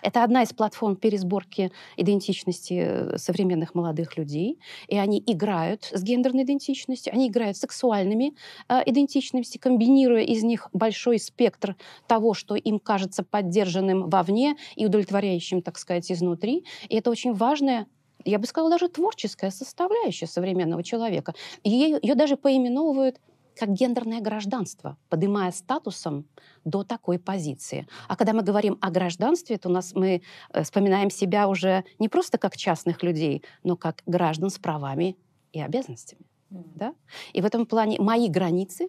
[0.03, 4.59] Это одна из платформ пересборки идентичности э, современных молодых людей.
[4.89, 8.35] И они играют с гендерной идентичностью, они играют с сексуальными
[8.69, 11.77] э, идентичностями, комбинируя из них большой спектр
[12.07, 16.65] того, что им кажется поддержанным вовне и удовлетворяющим, так сказать, изнутри.
[16.89, 17.87] И это очень важная
[18.25, 21.35] я бы сказала, даже творческая составляющая современного человека.
[21.65, 23.19] Ее, ее даже поименовывают
[23.57, 26.27] как гендерное гражданство, поднимая статусом
[26.65, 27.87] до такой позиции.
[28.09, 30.23] А когда мы говорим о гражданстве, то у нас мы
[30.53, 35.17] э, вспоминаем себя уже не просто как частных людей, но как граждан с правами
[35.53, 36.23] и обязанностями.
[36.51, 36.95] Да?
[37.33, 38.89] И в этом плане мои границы,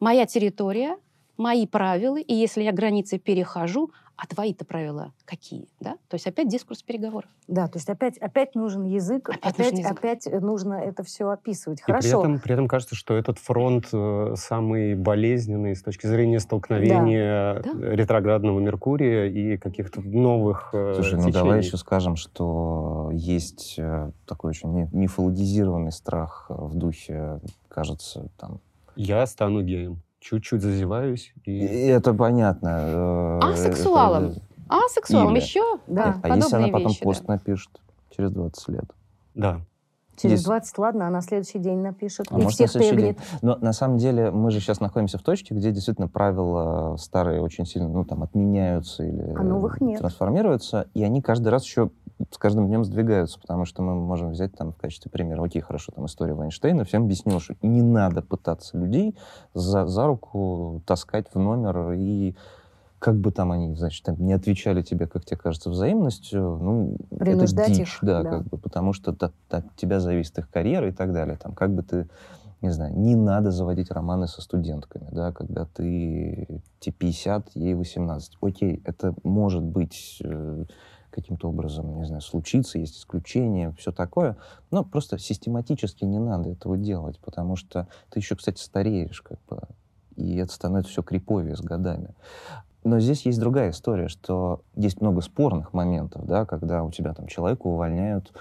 [0.00, 0.96] моя территория,
[1.36, 5.68] мои правила, и если я границы перехожу, а твои-то правила какие?
[5.80, 5.92] Да?
[6.08, 7.30] То есть опять дискурс переговоров.
[7.46, 9.98] Да, то есть опять, опять нужен язык, Опять опять, нужен язык.
[9.98, 11.80] опять нужно это все описывать.
[11.80, 12.20] И при Хорошо.
[12.20, 17.94] этом, при этом кажется, что этот фронт э, самый болезненный с точки зрения столкновения Да.
[17.94, 21.66] ретроградного Меркурия и каких-то новых э, Слушай, ну давай течений.
[21.66, 28.60] еще скажем, что есть э, такой очень ми- мифологизированный страх в духе, кажется, там.
[28.96, 30.02] Я стану геем.
[30.20, 31.86] Чуть-чуть зазеваюсь И и...
[31.86, 32.68] это понятно.
[32.68, 34.24] э, А сексуалом?
[34.30, 35.78] это- А сексуалом еще?
[35.86, 36.20] Да.
[36.22, 37.04] А если она потом вещи, да.
[37.04, 37.70] пост напишет
[38.16, 38.84] через 20 лет?
[39.34, 39.60] Да.
[40.20, 40.46] Через Есть.
[40.46, 42.26] 20, ладно, а на следующий день напишет.
[42.30, 43.16] А и может, на всех следующий день.
[43.42, 47.66] Но на самом деле мы же сейчас находимся в точке, где действительно правила старые очень
[47.66, 50.00] сильно, ну, там, отменяются или А новых нет.
[50.00, 51.90] трансформируются, и они каждый раз еще
[52.30, 55.92] с каждым днем сдвигаются, потому что мы можем взять там в качестве примера, окей, хорошо,
[55.94, 59.16] там история Вайнштейна, всем объяснил, что не надо пытаться людей
[59.54, 62.34] за, за руку таскать в номер и
[62.98, 67.46] как бы там они, значит, там не отвечали тебе, как тебе кажется, взаимностью, ну, это
[67.66, 68.30] дичь, их, да, да.
[68.30, 71.36] как бы, потому что от, от тебя зависит их карьера и так далее.
[71.36, 72.08] Там, как бы ты
[72.60, 78.38] не знаю, не надо заводить романы со студентками, да, когда ты тебе 50, ей 18.
[78.40, 80.64] Окей, это может быть э,
[81.10, 84.36] каким-то образом, не знаю, случиться, есть исключения, все такое,
[84.70, 89.62] но просто систематически не надо этого делать, потому что ты еще, кстати, стареешь, как бы,
[90.16, 92.14] и это становится все криповее с годами.
[92.88, 97.26] Но здесь есть другая история, что есть много спорных моментов, да, когда у тебя там
[97.26, 98.32] человека увольняют,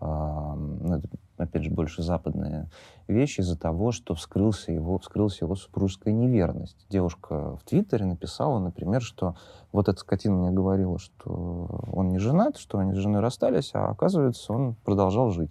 [0.00, 1.00] э,
[1.36, 2.70] опять же, больше западные
[3.08, 6.86] вещи из-за того, что вскрылся его, вскрылась его супружеская неверность.
[6.88, 9.34] Девушка в Твиттере написала, например, что
[9.70, 13.90] вот эта скотина мне говорила, что он не женат, что они с женой расстались, а
[13.90, 15.50] оказывается, он продолжал жить.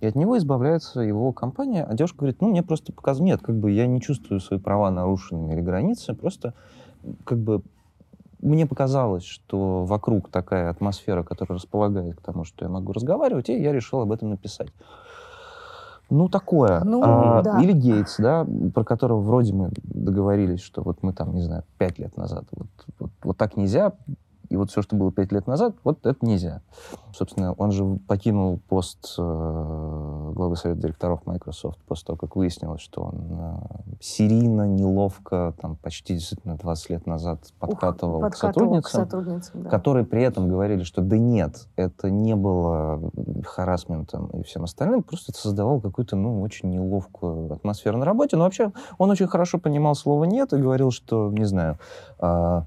[0.00, 3.58] И от него избавляется его компания, а девушка говорит, ну, мне просто показывает, нет, как
[3.58, 6.52] бы я не чувствую свои права нарушенными или границы, просто
[7.24, 7.62] как бы
[8.40, 13.60] мне показалось, что вокруг такая атмосфера, которая располагает к тому, что я могу разговаривать, и
[13.60, 14.68] я решил об этом написать.
[16.10, 16.82] Ну, такое.
[16.84, 17.60] Ну, а, да.
[17.60, 21.98] Или Гейтс, да, про которого вроде мы договорились, что вот мы там, не знаю, пять
[21.98, 22.68] лет назад, вот,
[22.98, 23.92] вот, вот так нельзя,
[24.48, 26.62] и вот все, что было пять лет назад, вот это нельзя.
[27.12, 29.22] Собственно, он же покинул пост э,
[30.38, 33.56] главы совета директоров Microsoft после того, как выяснилось, что он э,
[34.00, 39.70] серийно, неловко, там, почти действительно 20 лет назад подкатывал, Ух, к сотрудницам, к сотрудницам да.
[39.70, 43.10] которые при этом говорили, что да нет, это не было
[43.44, 48.36] харасментом и всем остальным, просто это создавало какую-то, ну, очень неловкую атмосферу на работе.
[48.36, 51.78] Но вообще он очень хорошо понимал слово «нет» и говорил, что, не знаю,
[52.20, 52.62] э,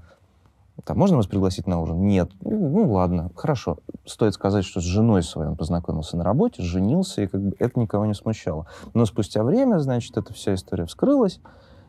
[0.84, 2.06] там, можно вас пригласить на ужин?
[2.06, 2.30] Нет.
[2.40, 3.78] Ну, ну, ладно, хорошо.
[4.04, 7.78] Стоит сказать, что с женой своей он познакомился на работе, женился, и как бы это
[7.78, 8.66] никого не смущало.
[8.94, 11.40] Но спустя время, значит, эта вся история вскрылась,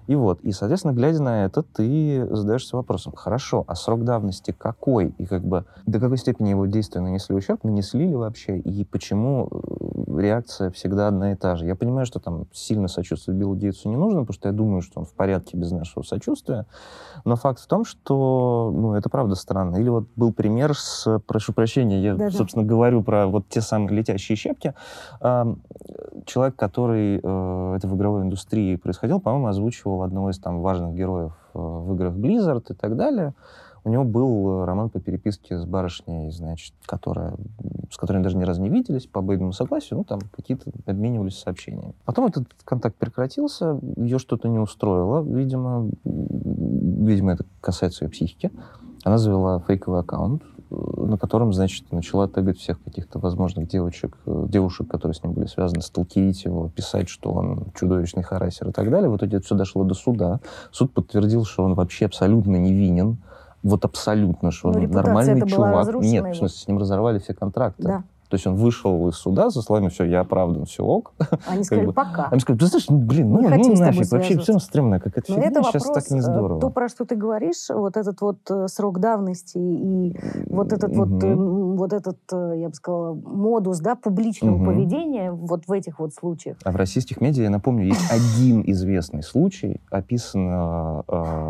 [0.07, 5.13] и вот, и, соответственно, глядя на это, ты задаешься вопросом, хорошо, а срок давности какой?
[5.17, 8.57] И как бы до какой степени его действия нанесли ущерб, нанесли ли вообще?
[8.59, 11.65] И почему э, реакция всегда одна и та же?
[11.65, 14.99] Я понимаю, что там сильно сочувствовать Биллу Гейтсу не нужно, потому что я думаю, что
[14.99, 16.65] он в порядке без нашего сочувствия.
[17.25, 19.77] Но факт в том, что, ну, это правда странно.
[19.77, 22.31] Или вот был пример с, прошу прощения, я, Да-да.
[22.31, 24.73] собственно, говорю про вот те самые летящие щепки.
[26.25, 31.33] Человек, который э, это в игровой индустрии происходил, по-моему, озвучивал одного из там важных героев
[31.53, 33.33] э, в играх Blizzard и так далее.
[33.85, 37.35] У него был э, роман по переписке с барышней, значит, которая,
[37.91, 41.37] с которой они даже ни разу не виделись, по обоюдному согласию, ну, там какие-то обменивались
[41.37, 41.93] сообщениями.
[42.05, 48.51] Потом этот контакт прекратился, ее что-то не устроило, видимо, видимо, это касается ее психики.
[49.03, 50.43] Она завела фейковый аккаунт,
[50.97, 55.45] на котором, значит, начала тегать всех каких-то возможных девочек, э, девушек, которые с ним были
[55.45, 59.09] связаны, сталкерить его, писать, что он чудовищный харасер и так далее.
[59.09, 60.39] В итоге это все дошло до суда.
[60.71, 63.17] Суд подтвердил, что он вообще абсолютно невинен.
[63.61, 65.93] Вот абсолютно, что Ну, он нормальный чувак.
[66.01, 67.83] Нет, в смысле, с ним разорвали все контракты.
[67.83, 68.03] Да.
[68.33, 71.13] То есть он вышел из суда со словами «все, я оправдан, все ок».
[71.47, 72.29] Они сказали, пока.
[72.31, 75.35] Они сказали, ты знаешь, ну, блин, ну, ну тобой нафиг, вообще все стремная какая-то Но
[75.35, 76.59] фигня, это сейчас так не э, здорово.
[76.59, 80.17] то, про что ты говоришь, вот этот вот э, срок давности и
[80.49, 81.73] вот этот вот, э, Мгм.
[81.73, 86.15] м, вот этот, э, я бы сказала, модус, да, публичного поведения вот в этих вот
[86.15, 86.57] случаях.
[86.63, 91.01] А в российских медиа, я напомню, есть один известный случай, описана,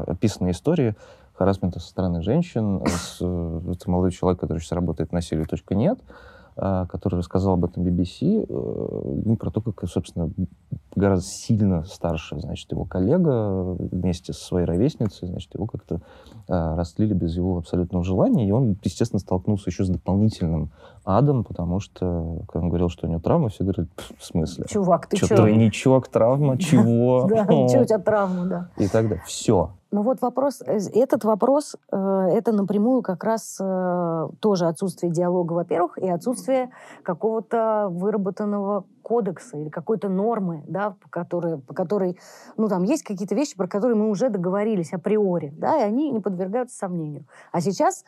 [0.05, 0.97] описана история
[1.33, 2.81] харасмента со стороны женщин.
[2.85, 6.11] С, это молодой человек, который сейчас работает на насилию.нет, э,
[6.55, 10.29] который рассказал об этом BBC, э, ну, про то, как, собственно,
[10.95, 15.99] гораздо сильно старше, значит, его коллега вместе со своей ровесницей, значит, его как-то э,
[16.47, 20.71] растлили без его абсолютного желания, и он, естественно, столкнулся еще с дополнительным
[21.05, 24.65] адом, потому что, когда он говорил, что у него травма, все говорят, «Пф, в смысле?
[24.69, 25.35] Чувак, ты Что, чё?
[25.37, 27.27] тройничок, травма, чего?
[27.33, 27.63] Да, О.
[27.63, 28.69] ничего у тебя травма, да.
[28.77, 29.23] И так далее.
[29.25, 29.71] Все.
[29.93, 31.95] Ну вот вопрос, э, этот вопрос, э,
[32.31, 36.71] это напрямую как раз э, тоже отсутствие диалога, во-первых, и отсутствие
[37.03, 42.17] какого-то выработанного кодекса или какой-то нормы, да, по которой, по которой,
[42.57, 46.21] ну там есть какие-то вещи, про которые мы уже договорились априори, да, и они не
[46.21, 47.25] подвергаются сомнению.
[47.51, 48.03] А сейчас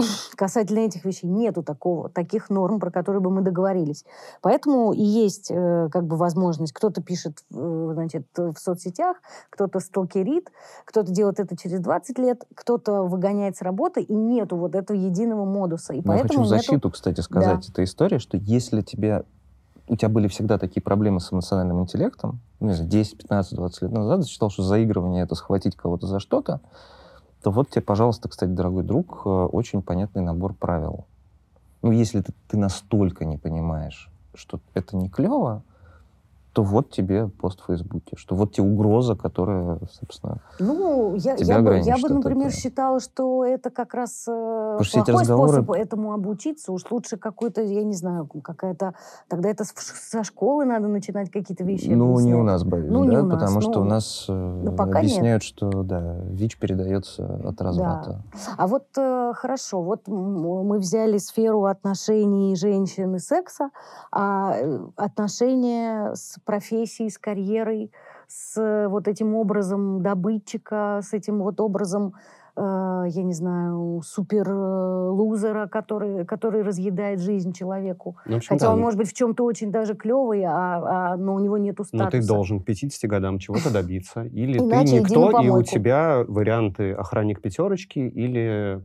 [0.36, 4.04] касательно этих вещей нету такого, таких норм, про которые бы мы договорились.
[4.42, 9.16] Поэтому и есть э, как бы возможность, кто-то пишет э, значит, в соцсетях,
[9.50, 10.50] кто-то сталкерит,
[10.84, 15.44] кто-то делает это через 20 лет, кто-то выгоняет с работы, и нету вот этого единого
[15.44, 15.92] модуса.
[15.92, 19.24] И Но я поэтому хочу в нету- защиту, кстати, сказать этой истории, что если тебе
[19.88, 23.90] у тебя были всегда такие проблемы с эмоциональным интеллектом, не знаю, 10, 15, 20 лет
[23.90, 26.60] назад, считал, что заигрывание— это схватить кого-то за что-то,
[27.42, 31.06] то вот тебе, пожалуйста, кстати, дорогой друг, э, очень понятный набор правил.
[31.82, 35.62] Ну, если ты, ты настолько не понимаешь, что это не клево,
[36.60, 41.60] что вот тебе пост в Фейсбуке, что вот тебе угроза, которая, собственно, Ну, я, я,
[41.60, 42.60] бы, я бы, например, этого.
[42.60, 46.72] считала, что это как раз э, что эти плохой разговоры- способ этому обучиться.
[46.72, 48.94] Уж лучше какой-то, я не знаю, какая-то...
[49.28, 52.44] Тогда это со школы надо начинать какие-то вещи ну, не у объяснять.
[52.44, 54.84] нас, боюсь, Ну, не да, у нас, потому что ну, у нас э, ну, пока
[54.86, 54.96] нет.
[55.12, 58.22] объясняют, что, да, ВИЧ передается от разврата.
[58.56, 63.70] А вот э, хорошо, вот мы взяли сферу отношений женщин и секса,
[64.12, 67.92] а э, отношения с профессией, с карьерой,
[68.26, 72.14] с э, вот этим образом добытчика, с этим вот образом,
[72.56, 78.16] э, я не знаю, супер э, который, который разъедает жизнь человеку.
[78.26, 81.34] Ну, общем, Хотя да, он может быть в чем-то очень даже клевый, а, а- но
[81.34, 82.04] у него нету статуса.
[82.04, 84.24] Но ты должен к 50 годам чего-то добиться.
[84.24, 88.82] Или Иначе ты никто, и у тебя варианты охранник пятерочки или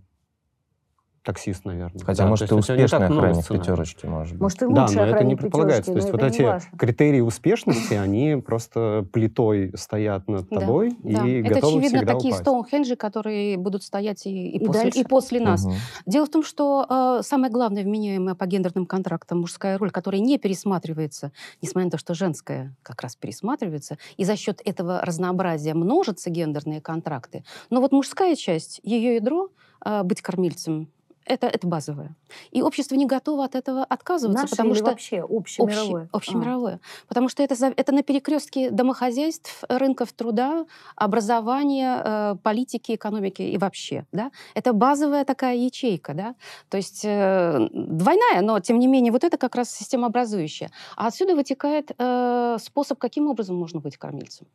[1.26, 2.04] таксист, наверное.
[2.06, 4.42] Хотя, Да, может, ты успешный охранник пятерочки, может быть.
[4.42, 5.92] Может, и Да, лучше но это не предполагается.
[5.92, 6.78] То есть вот это эти важно.
[6.78, 11.26] критерии успешности, они просто плитой стоят над Да, тобой Да.
[11.28, 12.44] и Это, готовы очевидно, всегда такие упасть.
[12.44, 15.00] стоунхенджи, которые будут стоять и, и И после, дальше.
[15.00, 15.66] и после нас.
[15.66, 15.74] Мгм.
[16.06, 16.86] Дело в том, что
[17.20, 21.98] э, самое главное вменяемое по гендерным контрактам мужская роль, которая не пересматривается, несмотря на то,
[21.98, 27.44] что женская как раз пересматривается, и за счет этого разнообразия множатся гендерные контракты.
[27.72, 29.50] Но вот мужская часть, ее ядро,
[29.84, 30.88] э, быть кормильцем,
[31.26, 32.16] это, это базовое.
[32.52, 36.04] И общество не готово от этого отказываться, Наше потому или что вообще общемировое?
[36.04, 36.80] Общее, общемировое.
[37.08, 40.66] Потому что это, это на перекрестке домохозяйств, рынков труда,
[40.96, 44.06] образования, э, политики, экономики и вообще.
[44.12, 44.32] Да?
[44.54, 46.14] Это базовая такая ячейка.
[46.14, 46.36] Да?
[46.70, 50.70] То есть э, двойная, но тем не менее вот это как раз системообразующая.
[50.96, 54.48] А отсюда вытекает э, способ, каким образом можно быть кормильцем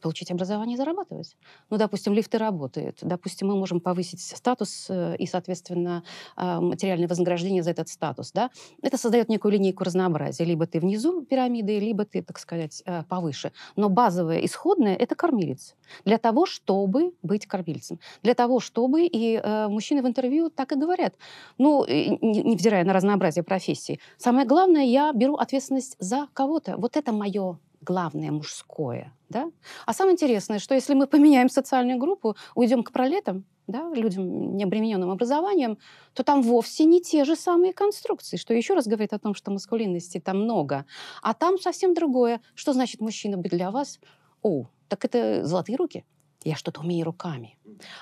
[0.00, 1.36] получить образование и зарабатывать.
[1.70, 2.98] Ну, допустим, лифты работают.
[3.02, 6.02] Допустим, мы можем повысить статус э, и, соответственно,
[6.36, 8.32] э, материальное вознаграждение за этот статус.
[8.32, 8.50] Да?
[8.82, 10.44] Это создает некую линейку разнообразия.
[10.44, 13.52] Либо ты внизу пирамиды, либо ты, так сказать, э, повыше.
[13.76, 15.74] Но базовое, исходное— это кормилец.
[16.04, 17.98] Для того, чтобы быть кормильцем.
[18.22, 19.06] Для того, чтобы...
[19.06, 21.14] И э, мужчины в интервью так и говорят.
[21.58, 24.00] Ну, невзирая на разнообразие профессий.
[24.16, 26.76] Самое главное, я беру ответственность за кого-то.
[26.76, 29.12] Вот это мое главное мужское.
[29.28, 29.50] Да?
[29.86, 34.64] А самое интересное, что если мы поменяем социальную группу, уйдем к пролетам, да, людям, не
[34.64, 35.78] обремененным образованием,
[36.12, 39.50] то там вовсе не те же самые конструкции, что еще раз говорит о том, что
[39.50, 40.84] маскулинности там много.
[41.22, 42.40] А там совсем другое.
[42.54, 44.00] Что значит мужчина быть для вас?
[44.42, 46.04] О, так это золотые руки.
[46.42, 47.56] Я что-то умею руками.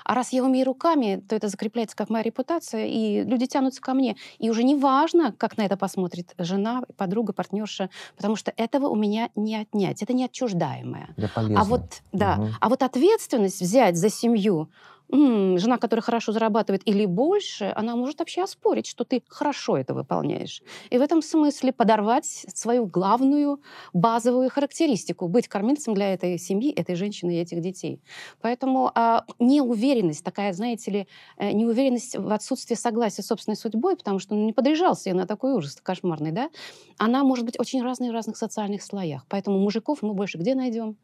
[0.04, 3.94] А раз я умею руками, то это закрепляется как моя репутация, и люди тянутся ко
[3.94, 4.16] мне.
[4.38, 8.96] И уже не важно, как на это посмотрит жена, подруга, партнерша, потому что этого у
[8.96, 10.02] меня не отнять.
[10.02, 11.14] Это неотчуждаемое.
[11.56, 12.54] А вот, да, Мгм.
[12.60, 14.68] а вот ответственность взять за семью,
[15.10, 20.62] жена, которая хорошо зарабатывает или больше, она может вообще оспорить, что ты хорошо это выполняешь.
[20.90, 26.94] И в этом смысле подорвать свою главную базовую характеристику, быть кормильцем для этой семьи, этой
[26.94, 28.02] женщины и этих детей.
[28.42, 34.18] Поэтому а, неуверенность, такая, знаете ли, э, неуверенность в отсутствии согласия с собственной судьбой, потому
[34.18, 36.50] что ну, не подряжался я на такой ужас кошмарный, да,
[36.98, 39.24] она может быть очень разной в разных социальных слоях.
[39.28, 40.96] Поэтому мужиков мы больше где найдем?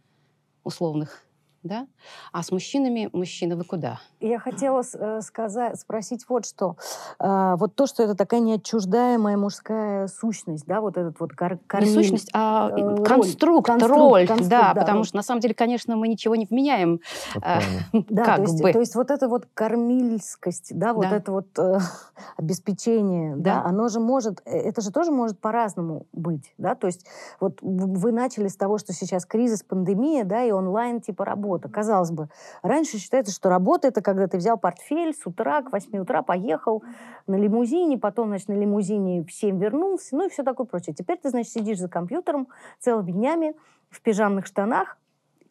[0.63, 1.25] Условных.
[1.65, 1.87] Да?
[2.31, 3.99] А с мужчинами, мужчины, вы куда?
[4.21, 6.77] Я хотела э, сказать, спросить вот что.
[7.19, 11.59] А, вот то, что это такая неотчуждаемая мужская сущность, да, вот этот вот кор- Не
[11.67, 11.95] кормиль.
[11.95, 13.03] сущность, а э, роль.
[13.07, 14.27] конструкт, Конструкт, роль.
[14.27, 15.07] конструкт, да, да, потому роль.
[15.07, 17.01] что на самом деле, конечно, мы ничего не вменяем.
[17.35, 17.81] Вот а, правильно.
[18.11, 18.73] Да, как то есть, бы.
[18.73, 21.17] то есть вот это вот кормильскость, да, вот Да.
[21.17, 21.79] это вот э,
[22.37, 23.63] обеспечение, да.
[23.63, 23.69] Да.
[23.69, 27.07] оно же может, э, это же тоже может по-разному быть, да, то есть
[27.41, 31.54] вот вы начали с того, что сейчас кризис, пандемия, да, и онлайн типа работа.
[31.59, 32.29] Казалось бы,
[32.63, 36.83] раньше считается, что работа это когда ты взял портфель с утра к 8 утра, поехал
[37.27, 40.95] на лимузине, потом, значит, на лимузине в 7 вернулся, ну и все такое прочее.
[40.95, 42.49] Теперь ты, значит, сидишь за компьютером
[42.79, 43.55] целыми днями
[43.91, 44.99] в пижамных штанах,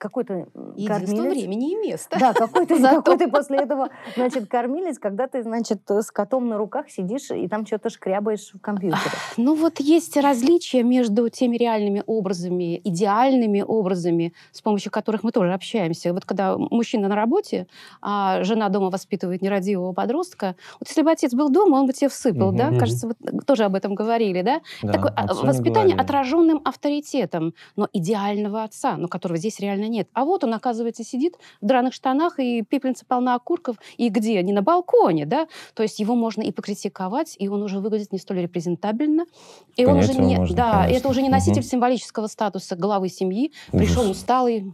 [0.03, 0.47] какой-то
[0.87, 1.31] кормилец.
[1.33, 2.17] времени и места.
[2.19, 2.97] Да, какой ты, Зато.
[3.01, 7.47] какой ты после этого, значит, кормилец, когда ты, значит, с котом на руках сидишь и
[7.47, 8.99] там что-то шкрябаешь в компьютере.
[9.37, 15.53] Ну вот есть различия между теми реальными образами, идеальными образами, с помощью которых мы тоже
[15.53, 16.13] общаемся.
[16.13, 17.67] Вот когда мужчина на работе,
[18.01, 22.09] а жена дома воспитывает нерадивого подростка, вот если бы отец был дома, он бы тебе
[22.09, 22.57] всыпал, Мгм.
[22.57, 22.69] да?
[22.71, 22.79] Мгм.
[22.79, 23.13] Кажется, вы
[23.47, 24.61] тоже об этом говорили, да?
[24.81, 26.01] Да, Такое а, воспитание говорили.
[26.01, 30.09] отраженным авторитетом, но идеального отца, но которого здесь реально нет.
[30.13, 34.41] А вот он, оказывается, сидит в драных штанах, и пепельница полна окурков, и где?
[34.41, 35.47] Не на балконе, да?
[35.75, 39.25] То есть его можно и покритиковать, и он уже выглядит не столь репрезентабельно.
[39.75, 40.97] И он уже не, можно, да, конечно.
[40.97, 41.69] это уже не носитель Мгм.
[41.69, 43.87] символического статуса главы семьи, Ужас.
[43.87, 44.73] пришел усталый,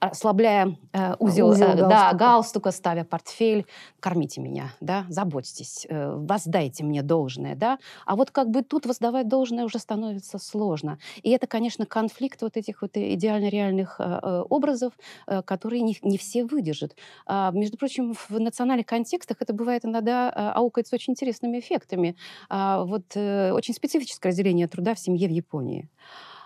[0.00, 2.16] ослабляя э, узел, Узел э, да, галстука.
[2.16, 3.66] галстука, ставя портфель,
[4.00, 7.78] кормите меня, да, заботьтесь, э, воздайте мне должное, да.
[8.06, 10.98] А вот как бы тут воздавать должное уже становится сложно.
[11.22, 14.92] И это, конечно, конфликт вот этих вот идеально реальных э, э, образов,
[15.26, 16.96] э, которые не, не все выдержат.
[17.26, 22.16] А, между прочим, в национальных контекстах это бывает иногда э, аукается очень интересными эффектами.
[22.48, 25.88] А, вот э, очень специфическое разделение труда в семье в Японии.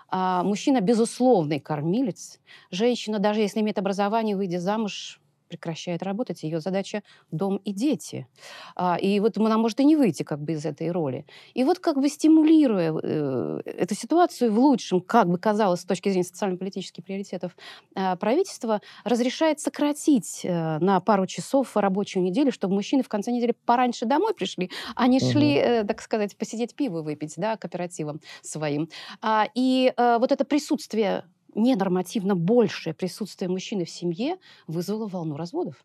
[0.09, 2.39] А, мужчина безусловный кормилец.
[2.71, 6.43] Женщина, даже если имеет образование, выйдя замуж, прекращает работать.
[6.43, 8.27] Ее задача дом и дети.
[8.75, 11.25] А, и вот она может и не выйти как бы из этой роли.
[11.53, 16.09] И вот как бы стимулируя э, эту ситуацию в лучшем, как бы казалось с точки
[16.09, 17.55] зрения социально-политических приоритетов
[17.95, 23.53] э, правительства, разрешает сократить э, на пару часов рабочую неделю, чтобы мужчины в конце недели
[23.65, 25.31] пораньше домой пришли, а не Мгм.
[25.31, 28.89] шли, э, так сказать, посидеть пиво выпить, да, кооперативом своим.
[29.21, 31.23] А, и э, вот это присутствие
[31.57, 34.37] ненормативно большее присутствие мужчины в семье
[34.67, 35.75] вызвало волну разводов.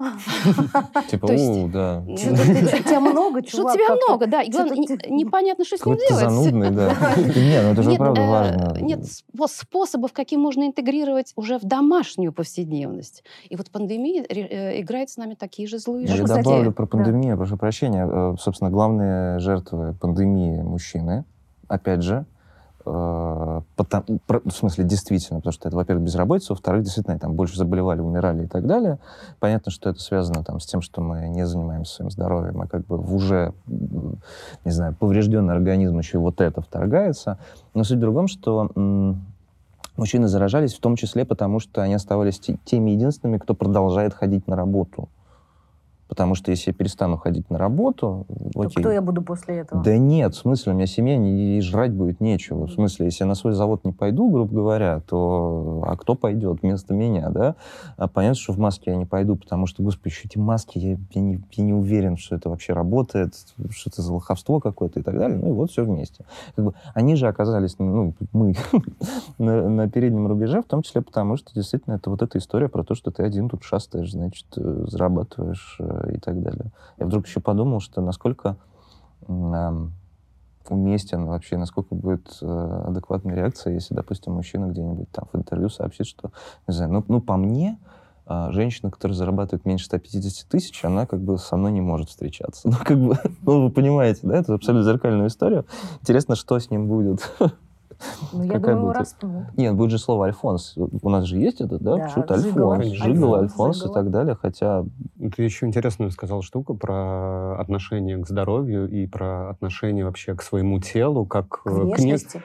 [1.10, 2.02] Типа, у, да.
[2.16, 3.74] Тебя много, Что чувак.
[3.74, 4.06] тебя как-то.
[4.06, 4.40] много, да.
[4.42, 6.20] И главное, непонятно, что с ним делать.
[6.20, 6.94] занудный, да.
[7.16, 8.78] Не, ну это же Нет, правда э, важно.
[8.80, 13.24] Нет спо- способов, каким можно интегрировать уже в домашнюю повседневность.
[13.50, 17.58] И вот пандемия э, играет с нами такие же злые Я добавлю про пандемию, прошу
[17.58, 18.08] прощения.
[18.10, 21.26] Э, Собственно, главные жертвы пандемии мужчины,
[21.68, 22.24] опять же,
[22.90, 28.44] про- в смысле, действительно, потому что это, во-первых, безработица, во-вторых, действительно, там больше заболевали, умирали
[28.44, 28.98] и так далее.
[29.38, 32.86] Понятно, что это связано там, с тем, что мы не занимаемся своим здоровьем, а как
[32.86, 37.38] бы в уже, не знаю, поврежденный организм еще и вот это вторгается.
[37.74, 38.70] Но суть в другом, что
[39.96, 44.48] мужчины заражались в том числе потому, что они оставались те- теми единственными, кто продолжает ходить
[44.48, 45.08] на работу.
[46.10, 48.82] Потому что если я перестану ходить на работу, То окей.
[48.82, 49.80] Кто я буду после этого?
[49.80, 52.66] Да нет, в смысле, у меня семья, не, и жрать будет нечего.
[52.66, 56.62] В смысле, если я на свой завод не пойду, грубо говоря, то а кто пойдет
[56.62, 57.54] вместо меня, да?
[57.96, 60.98] А понятно, что в маске я не пойду, потому что, господи, еще эти маски, я,
[61.12, 63.34] я не, я не уверен, что это вообще работает,
[63.70, 65.38] что это за лоховство какое-то и так далее.
[65.38, 66.24] Ну и вот все вместе.
[66.56, 68.56] Как бы, они же оказались, ну, мы,
[69.38, 72.82] на, на переднем рубеже, в том числе потому, что действительно это вот эта история про
[72.82, 76.72] то, что ты один тут шастаешь, значит, э, зарабатываешь э, и так далее.
[76.98, 78.56] Я вдруг еще подумал, что насколько
[80.68, 86.06] уместен вообще, насколько будет э, адекватная реакция, если, допустим, мужчина где-нибудь там в интервью сообщит,
[86.06, 86.30] что,
[86.68, 87.78] не знаю, ну, ну по мне,
[88.26, 92.68] а, женщина, которая зарабатывает меньше 150 тысяч, она как бы со мной не может встречаться.
[92.70, 95.64] Ну, как бы, ну, вы понимаете, да, это абсолютно зеркальная история.
[96.00, 97.28] Интересно, что с ним будет.
[98.32, 99.46] Ну, я Какая думаю, распнут.
[99.56, 100.74] Нет, будет же слово Альфонс.
[100.76, 101.96] У нас же есть это, да?
[101.96, 102.34] Да, Почему-то.
[102.34, 102.86] Альфонс.
[102.86, 104.36] Жигало, Альфонс, и так далее.
[104.40, 104.84] Хотя
[105.36, 110.80] Ты еще интересную сказал штуку про отношение к здоровью и про отношение вообще к своему
[110.80, 112.42] телу, как К э, не- внешности.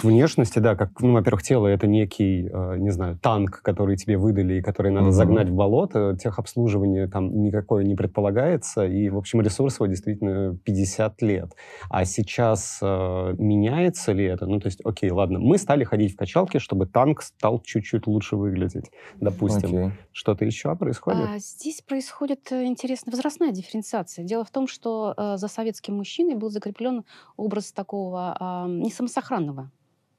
[0.00, 4.16] к внешности, да, как, ну, во-первых, тело это некий, э, не знаю, танк, который тебе
[4.16, 5.12] выдали и который надо Мгм.
[5.12, 11.20] загнать в болото, техобслуживание там никакое не предполагается, и, в общем, ресурс его действительно 50
[11.22, 11.52] лет.
[11.90, 14.46] А сейчас э, меняется ли это?
[14.46, 18.36] Ну, то есть, окей, ладно, мы стали ходить в качалке, чтобы танк стал чуть-чуть лучше
[18.36, 19.68] выглядеть, допустим.
[19.68, 19.90] окей.
[20.12, 21.28] Что-то еще происходит?
[21.28, 24.24] А, здесь происходит э, интересная возрастная дифференциация.
[24.24, 27.04] Дело в том, что э, за советским мужчиной был закреплен
[27.36, 29.70] образ такого а, несамосохранного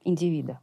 [0.04, 0.60] индивида.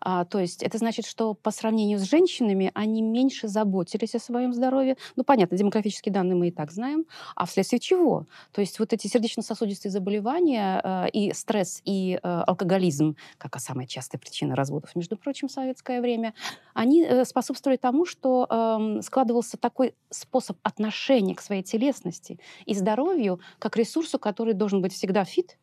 [0.00, 4.52] А, то есть это значит, что по сравнению с женщинами они меньше заботились о своем
[4.52, 4.96] здоровье.
[5.16, 7.06] Ну, понятно, демографические данные мы и так знаем.
[7.36, 8.26] А вследствие чего?
[8.52, 14.18] То есть вот эти сердечно-сосудистые заболевания э, и стресс, и э, алкоголизм, как самая частая
[14.18, 16.34] причина разводов, между прочим, в советское время,
[16.74, 23.40] они э, способствовали тому, что эм, складывался такой способ отношения к своей телесности и здоровью
[23.58, 25.58] как ресурсу, который должен быть всегда фит,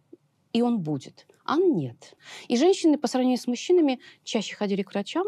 [0.54, 1.28] и он будет.
[1.46, 2.16] А нет.
[2.48, 5.26] И женщины по сравнению с мужчинами чаще ходили к врачам,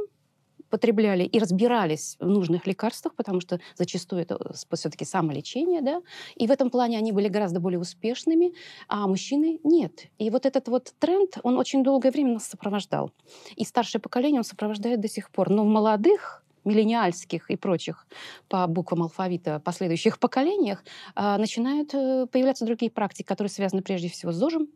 [0.71, 6.01] потребляли и разбирались в нужных лекарствах, потому что зачастую это все-таки самолечение, да,
[6.35, 8.53] и в этом плане они были гораздо более успешными,
[8.87, 10.07] а мужчины нет.
[10.17, 13.11] И вот этот вот тренд, он очень долгое время нас сопровождал.
[13.55, 15.49] И старшее поколение он сопровождает до сих пор.
[15.49, 18.07] Но в молодых миллениальских и прочих
[18.47, 20.83] по буквам алфавита последующих поколениях
[21.15, 24.67] а, начинают э, появляться другие практики, которые связаны прежде всего с ЗОЖем.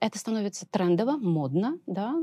[0.00, 2.14] Это становится трендово, модно, да.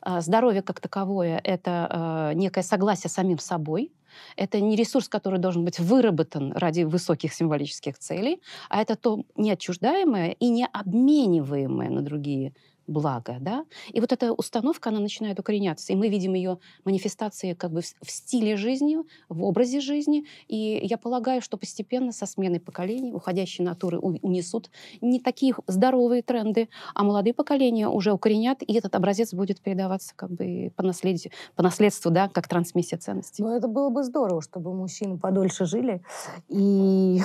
[0.00, 3.92] А, Здоровье как таковое— это э, некое согласие с самим собой.
[4.36, 10.30] Это не ресурс, который должен быть выработан ради высоких символических целей, а это то неотчуждаемое
[10.32, 12.54] и необмениваемое на другие
[12.86, 13.64] благо, да?
[13.92, 18.10] И вот эта установка, она начинает укореняться, и мы видим ее манифестации как бы в,
[18.10, 23.98] стиле жизни, в образе жизни, и я полагаю, что постепенно со сменой поколений уходящие натуры
[23.98, 24.70] унесут
[25.00, 30.30] не такие здоровые тренды, а молодые поколения уже укоренят, и этот образец будет передаваться как
[30.30, 33.42] бы по, наследию, по наследству, да, как трансмиссия ценностей.
[33.42, 36.02] Ну, это было бы здорово, чтобы мужчины подольше жили,
[36.48, 37.20] и...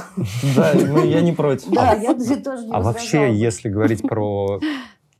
[0.55, 1.69] Да, ну, я не против.
[1.69, 4.59] Да, я тоже не А вообще, если говорить про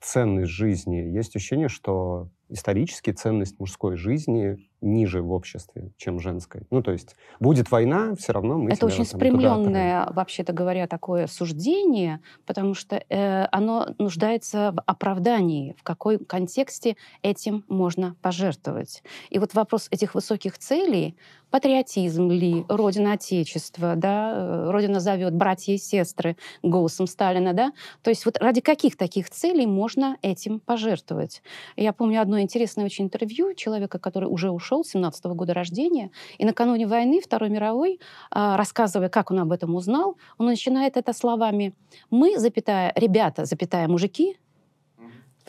[0.01, 6.61] ценность жизни, есть ощущение, что исторически ценность мужской жизни ниже в обществе, чем женской.
[6.71, 12.21] Ну, то есть будет война, все равно мы Это очень спрямленное, вообще-то говоря, такое суждение,
[12.45, 19.03] потому что э, оно нуждается в оправдании, в какой контексте этим можно пожертвовать.
[19.29, 21.17] И вот вопрос этих высоких целей,
[21.49, 28.09] патриотизм ли, Родина Отечества, да, э, Родина зовет, братья и сестры, голосом Сталина, да, то
[28.09, 31.41] есть вот ради каких таких целей можно этим пожертвовать?
[31.75, 36.45] Я помню одно интересное очень интервью человека, который уже ушел, 17 -го года рождения, и
[36.45, 37.99] накануне войны, Второй мировой,
[38.31, 41.73] а, рассказывая, как он об этом узнал, он начинает это словами
[42.11, 44.37] «Мы, запятая, ребята, запятая, мужики,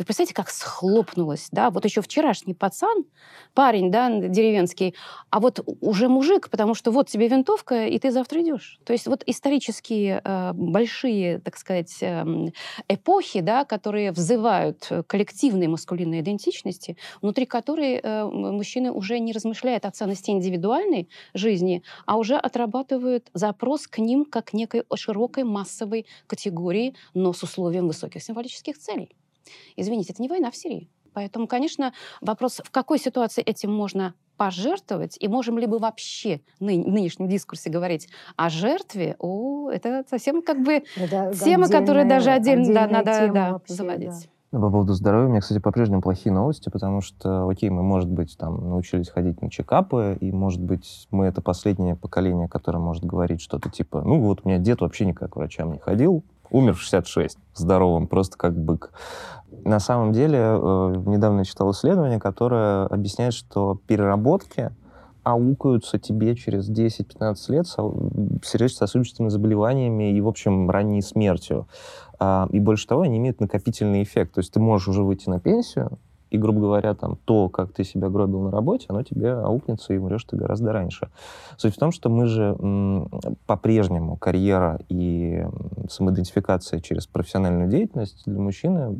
[0.00, 1.68] вы представляете, как схлопнулось, да?
[1.68, 3.04] Вот еще вчерашний пацан,
[3.52, 4.94] парень, да, деревенский,
[5.28, 8.80] а вот уже мужик, потому что вот тебе винтовка, и ты завтра идешь.
[8.84, 12.24] То есть вот исторические э, большие, так сказать, э,
[12.88, 19.90] эпохи, да, которые взывают коллективной маскулинной идентичности, внутри которой э, мужчины уже не размышляют о
[19.90, 27.34] ценности индивидуальной жизни, а уже отрабатывают запрос к ним как некой широкой массовой категории, но
[27.34, 29.14] с условием высоких символических целей.
[29.76, 30.88] Извините, это не война в Сирии.
[31.12, 36.82] Поэтому, конечно, вопрос, в какой ситуации этим можно пожертвовать, и можем ли мы вообще ны-
[36.82, 42.30] в нынешнем дискурсе говорить о жертве, о, это совсем как бы это тема, которую даже
[42.30, 44.08] отдельно да, надо да, вообще, заводить.
[44.08, 44.39] Да.
[44.50, 48.36] По поводу здоровья у меня, кстати, по-прежнему плохие новости, потому что, окей, мы, может быть,
[48.36, 53.40] там научились ходить на чекапы, и, может быть, мы это последнее поколение, которое может говорить
[53.40, 56.80] что-то типа, ну вот у меня дед вообще никак к врачам не ходил, умер в
[56.80, 58.90] 66, здоровым, просто как бык.
[59.64, 64.72] На самом деле, э, недавно я читал исследование, которое объясняет, что переработки
[65.22, 67.76] аукаются тебе через 10-15 лет с
[68.42, 71.68] сердечно-сосудистыми заболеваниями и, в общем, ранней смертью.
[72.20, 74.34] А, и больше того, они имеют накопительный эффект.
[74.34, 75.98] То есть ты можешь уже выйти на пенсию,
[76.30, 79.98] и, грубо говоря, там, то, как ты себя гробил на работе, оно тебе аукнется, и
[79.98, 81.08] умрешь ты гораздо раньше.
[81.56, 82.56] Суть в том, что мы же
[83.46, 85.44] по-прежнему карьера и
[85.88, 88.96] самоидентификация через профессиональную деятельность для мужчины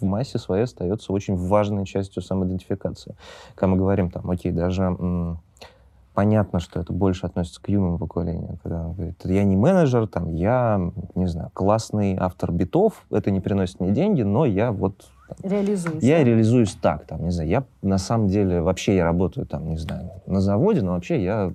[0.00, 3.16] в массе своей остается очень важной частью самоидентификации.
[3.54, 4.96] Когда мы говорим, там, окей, даже
[6.16, 10.34] понятно, что это больше относится к юному поколению, когда он говорит, я не менеджер, там,
[10.34, 10.80] я,
[11.14, 15.08] не знаю, классный автор битов, это не приносит мне деньги, но я вот
[15.42, 16.02] Реализуюсь.
[16.02, 16.24] Я да?
[16.24, 20.10] реализуюсь так, там, не знаю, я на самом деле, вообще я работаю там, не знаю,
[20.26, 21.52] на заводе, но вообще я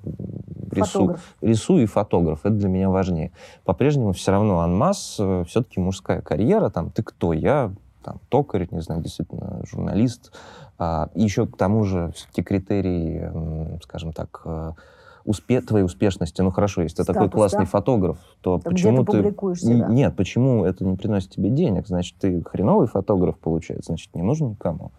[0.72, 3.32] рисую, рисую и фотограф, это для меня важнее.
[3.64, 7.34] По-прежнему все равно анмас, э, все-таки мужская карьера, там, ты кто?
[7.34, 7.72] Я
[8.03, 10.32] там, токарь, не знаю, действительно, журналист.
[10.84, 14.71] А, еще к тому же все-таки критерии, скажем так, э,
[15.25, 17.69] успе твоей успешности, ну хорошо, если ты такой классный да?
[17.69, 19.17] фотограф, то Там почему ты...
[19.17, 19.86] публикуешься, да?
[19.89, 21.86] Нет, почему это не приносит тебе денег?
[21.86, 24.91] Значит, ты хреновый фотограф, получается, значит, не нужен никому.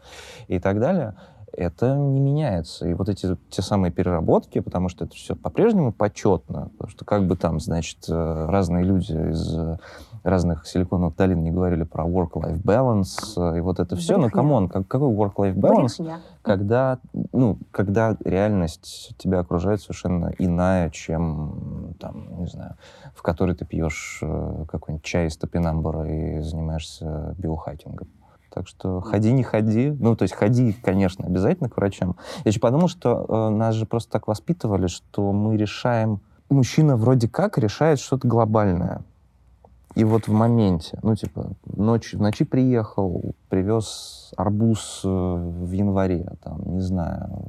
[0.47, 1.17] И так далее.
[1.53, 2.87] Это не меняется.
[2.87, 7.27] И вот эти те самые переработки, потому что это все по-прежнему почетно, потому что как
[7.27, 9.53] бы там, значит, э, разные люди из
[10.23, 14.17] разных силиконовых долин не говорили про work-life balance э, и вот это все.
[14.17, 16.21] Но, come on, как, какой work-life balance, Брехня.
[16.43, 16.99] когда,
[17.33, 22.77] ну, когда реальность тебя окружает совершенно иная, чем, там, не знаю,
[23.15, 28.09] в которой ты пьешь э, какой-нибудь чай из топинамбура и занимаешься биохакингом.
[28.55, 29.97] Так что ходи, не ходи.
[29.99, 32.17] Ну, то есть ходи, конечно, обязательно к врачам.
[32.45, 36.21] Я еще подумал, что э, нас же просто так воспитывали, что мы решаем...
[36.51, 39.03] Мужчина вроде как решает что-то глобальное.
[39.95, 46.27] И вот в моменте, ну, типа, ночь, в ночи приехал, привез арбуз э, в январе,
[46.43, 47.45] там, не знаю,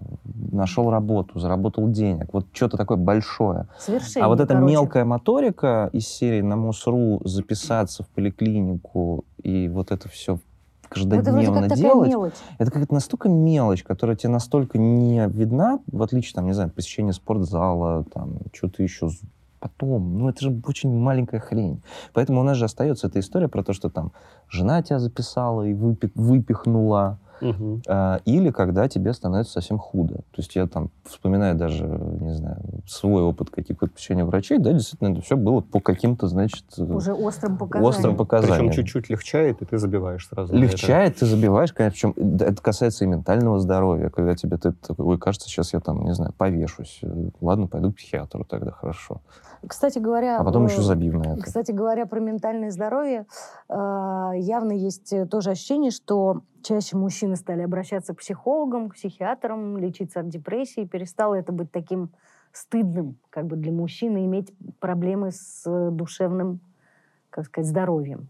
[0.51, 3.67] нашел работу, заработал денег, вот что-то такое большое.
[3.79, 4.71] Совершенно, а вот эта короче.
[4.71, 10.39] мелкая моторика из серии на МОСРУ записаться в поликлинику и вот это все
[10.89, 12.33] каждодневно это делать, мелочь.
[12.57, 17.13] это какая-то настолько мелочь, которая тебе настолько не видна, в отличие, там, не знаю, посещения
[17.13, 19.09] спортзала, там, что-то еще,
[19.63, 20.19] потом.
[20.19, 21.81] Ну, это же очень маленькая хрень.
[22.13, 24.11] Поэтому у нас же остается эта история про то, что там
[24.49, 27.19] жена тебя записала и выпи- выпихнула,
[27.87, 30.15] А, Или когда тебе становится совсем худо.
[30.15, 35.09] То есть я там вспоминаю даже, не знаю, свой опыт каких-то посещения врачей, да, действительно,
[35.09, 37.89] это все было по каким-то, значит, э, Уже острым показанием.
[37.89, 38.67] острым показаниям.
[38.69, 40.55] Причем чуть-чуть легчает, и ты забиваешь сразу.
[40.55, 45.17] Легчает, ты забиваешь, конечно, причем это касается и ментального здоровья, когда тебе ты такой, ой,
[45.17, 46.99] кажется, сейчас я там, не знаю, повешусь.
[47.01, 49.21] Э, Ладно, пойду к психиатру тогда, хорошо.
[49.67, 50.39] Кстати говоря...
[50.39, 51.41] А потом э, еще забив на это.
[51.41, 53.25] Кстати говоря, про ментальное здоровье,
[53.69, 53.73] э,
[54.35, 60.29] явно есть тоже ощущение, что чаще мужчины стали обращаться к психологам, к психиатрам, лечиться от
[60.29, 60.85] депрессии.
[60.85, 62.11] Перестало это быть таким
[62.51, 66.61] стыдным как бы для мужчины иметь проблемы с душевным,
[67.29, 68.29] как сказать, здоровьем.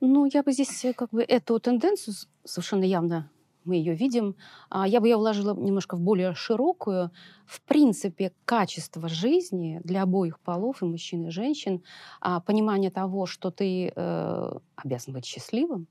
[0.00, 3.30] Ну, я бы здесь э, как бы эту тенденцию совершенно явно
[3.64, 4.36] мы ее видим.
[4.70, 7.10] а, Я бы ее вложила немножко в более широкую.
[7.46, 11.82] В принципе, качество жизни для обоих полов, и мужчин, и женщин,
[12.20, 15.86] а, понимание того, что ты э, обязан быть счастливым,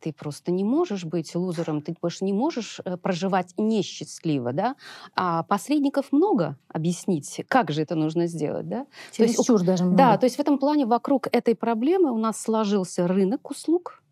[0.00, 4.76] ты просто не можешь быть лузером, ты больше не можешь э, проживать несчастливо, да?
[5.14, 8.86] А посредников много объяснить, как же это нужно сделать, да?
[9.16, 9.96] То есть даже много.
[9.96, 14.02] Да, то есть в этом плане вокруг этой проблемы у нас сложился рынок услуг,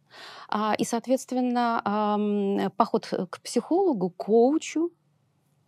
[0.48, 4.90] а, и, соответственно, ам, поход к психологу, коучу,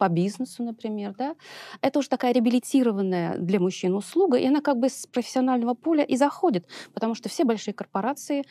[0.00, 1.34] по бизнесу, например, да,
[1.82, 6.16] это уже такая реабилитированная для мужчин услуга, и она как бы с профессионального поля и
[6.16, 8.44] заходит, потому что все большие корпорации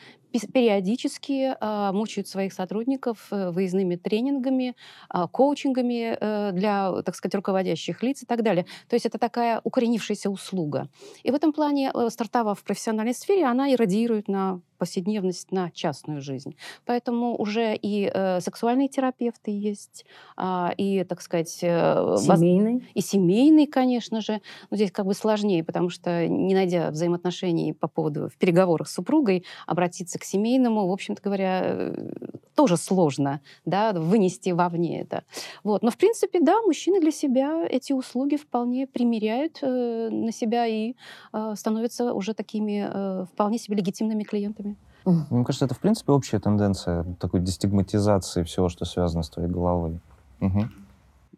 [0.54, 4.76] периодически а, мучают своих сотрудников э, выездными тренингами,
[5.10, 8.68] а, коучингами э, для, так сказать, руководящих лиц и так далее.
[8.88, 10.88] То есть это такая укоренившаяся услуга.
[11.24, 16.22] И в этом плане, э, стартовав в профессиональной сфере, она иррадиирует на повседневность, на частную
[16.22, 16.56] жизнь.
[16.86, 20.06] Поэтому уже и э, сексуальные терапевты есть,
[20.36, 22.88] а, и, так сказать, э, воз- Семейный.
[22.96, 24.42] и семейный, конечно же.
[24.72, 28.94] Но здесь как бы сложнее, потому что, не найдя взаимоотношений по поводу в переговорах с
[28.94, 32.10] супругой, обратиться к семейному, в общем-то говоря, э,
[32.56, 35.24] тоже сложно, да, вынести вовне это.
[35.64, 35.84] Вот.
[35.84, 40.96] Но, в принципе, да, мужчины для себя эти услуги вполне примеряют э, на себя и
[41.34, 44.69] э, становятся уже такими э, вполне себе легитимными клиентами.
[45.06, 50.00] Мне кажется, это, в принципе, общая тенденция такой дестигматизации всего, что связано с твоей головой.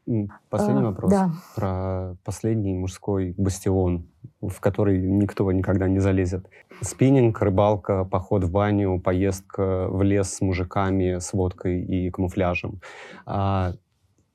[0.08, 1.12] М, Последний А, вопрос.
[1.12, 1.32] Да.
[1.56, 4.08] Про последний мужской бастион,
[4.42, 6.48] в который никто никогда не залезет.
[6.82, 12.82] Спиннинг, рыбалка, поход в баню, поездка в лес с мужиками, с водкой и камуфляжем.
[13.26, 13.74] А,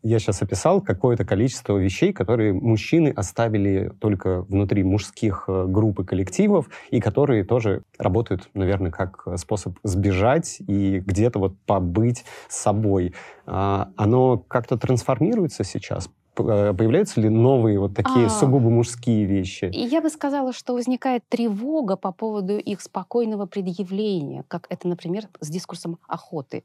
[0.07, 6.05] я сейчас описал какое-то количество вещей, которые мужчины оставили только внутри мужских э, групп и
[6.05, 13.15] коллективов, и которые тоже работают, наверное, как э, способ сбежать и где-то вот побыть собой.
[13.47, 16.09] А, оно как-то трансформируется сейчас?
[16.39, 18.31] Э, Появляются ли новые вот такие А.
[18.31, 19.71] сугубо мужские вещи?
[19.73, 25.49] Я бы сказала, что возникает тревога по поводу их спокойного предъявления, как это, например, с
[25.49, 26.63] дискурсом охоты.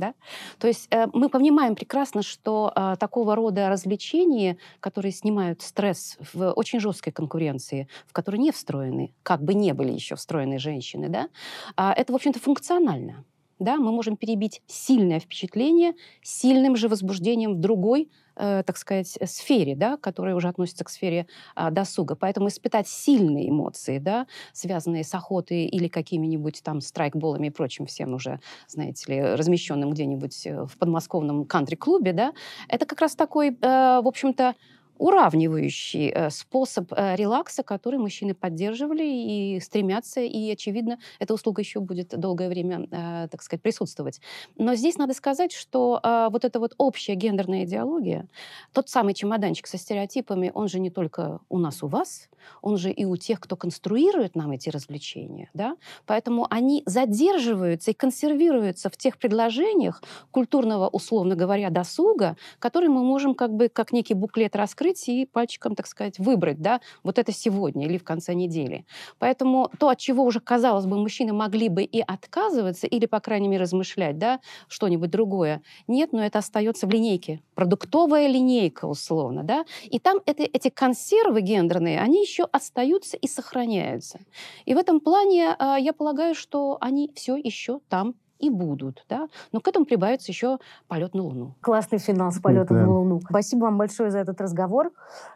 [0.00, 0.14] Да?
[0.58, 6.52] То есть э, мы понимаем прекрасно, что э, такого рода развлечения, которые снимают стресс в
[6.52, 11.28] очень жесткой конкуренции, в которой не встроены, как бы не были еще встроены женщины, да,
[11.76, 13.24] а, это, в общем-то, функционально.
[13.60, 13.76] Да?
[13.76, 15.92] Мы можем перебить сильное впечатление
[16.22, 20.88] сильным же возбуждением в другой э, так сказать, э, сфере, да, которая уже относится к
[20.88, 22.16] сфере а, досуга.
[22.16, 28.14] Поэтому испытать сильные эмоции, да, связанные с охотой или какими-нибудь там страйкболами и прочим всем
[28.14, 32.32] уже, знаете ли, размещенным где-нибудь э, в подмосковном кантри-клубе, да,
[32.68, 34.54] это как раз такой, э, в общем-то,
[35.00, 41.80] уравнивающий э, способ э, релакса, который мужчины поддерживали и стремятся, и, очевидно, эта услуга еще
[41.80, 44.20] будет долгое время, э, так сказать, присутствовать.
[44.58, 48.28] Но здесь надо сказать, что вот эта вот общая гендерная идеология,
[48.72, 52.28] тот самый чемоданчик со стереотипами, он же не только у нас, у вас,
[52.62, 55.76] он же и у тех, кто конструирует нам эти развлечения, да?
[56.06, 63.34] Поэтому они задерживаются и консервируются в тех предложениях культурного, условно говоря, досуга, которые мы можем
[63.34, 67.86] как бы как некий буклет раскрыть и пальчиком, так сказать, выбрать, да, вот это сегодня
[67.86, 68.84] или в конце недели.
[69.18, 73.48] Поэтому то, от чего уже, казалось бы, мужчины могли бы и отказываться, или, по крайней
[73.48, 77.42] мере, размышлять, да, что-нибудь другое, нет, но это остается в линейке.
[77.54, 79.64] Продуктовая линейка, условно, да.
[79.84, 84.20] И там это, эти консервы гендерные, они еще остаются и сохраняются.
[84.64, 89.28] И в этом плане а, я полагаю, что они все еще там и будут, да.
[89.52, 91.54] Но к этому прибавится еще полет на Луну.
[91.60, 92.82] Классный финал с полетом Да.
[92.84, 93.20] на Луну.
[93.28, 94.90] Спасибо вам большое за этот разговор.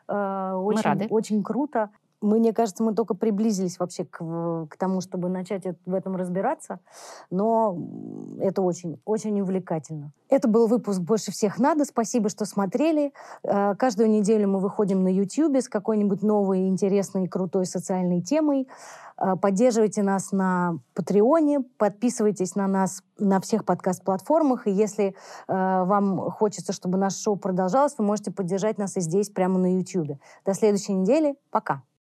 [0.08, 1.06] Э, Очень, рады.
[1.10, 1.90] очень круто.
[2.24, 6.80] Мне кажется, мы только приблизились вообще к, к тому, чтобы начать в этом разбираться,
[7.30, 7.78] но
[8.40, 10.12] это очень, очень увлекательно.
[10.30, 11.84] Это был выпуск «Больше всех надо».
[11.84, 13.12] Спасибо, что смотрели.
[13.42, 18.66] Э, каждую неделю мы выходим на YouTube с какой-нибудь новой, интересной, крутой социальной темой.
[19.16, 25.12] Э, поддерживайте нас на Патреоне, подписывайтесь на нас на всех подкаст-платформах, и если э,
[25.46, 30.18] вам хочется, чтобы наше шоу продолжалось, вы можете поддержать нас и здесь, прямо на YouTube.
[30.44, 31.36] До следующей недели.
[31.50, 31.84] Пока!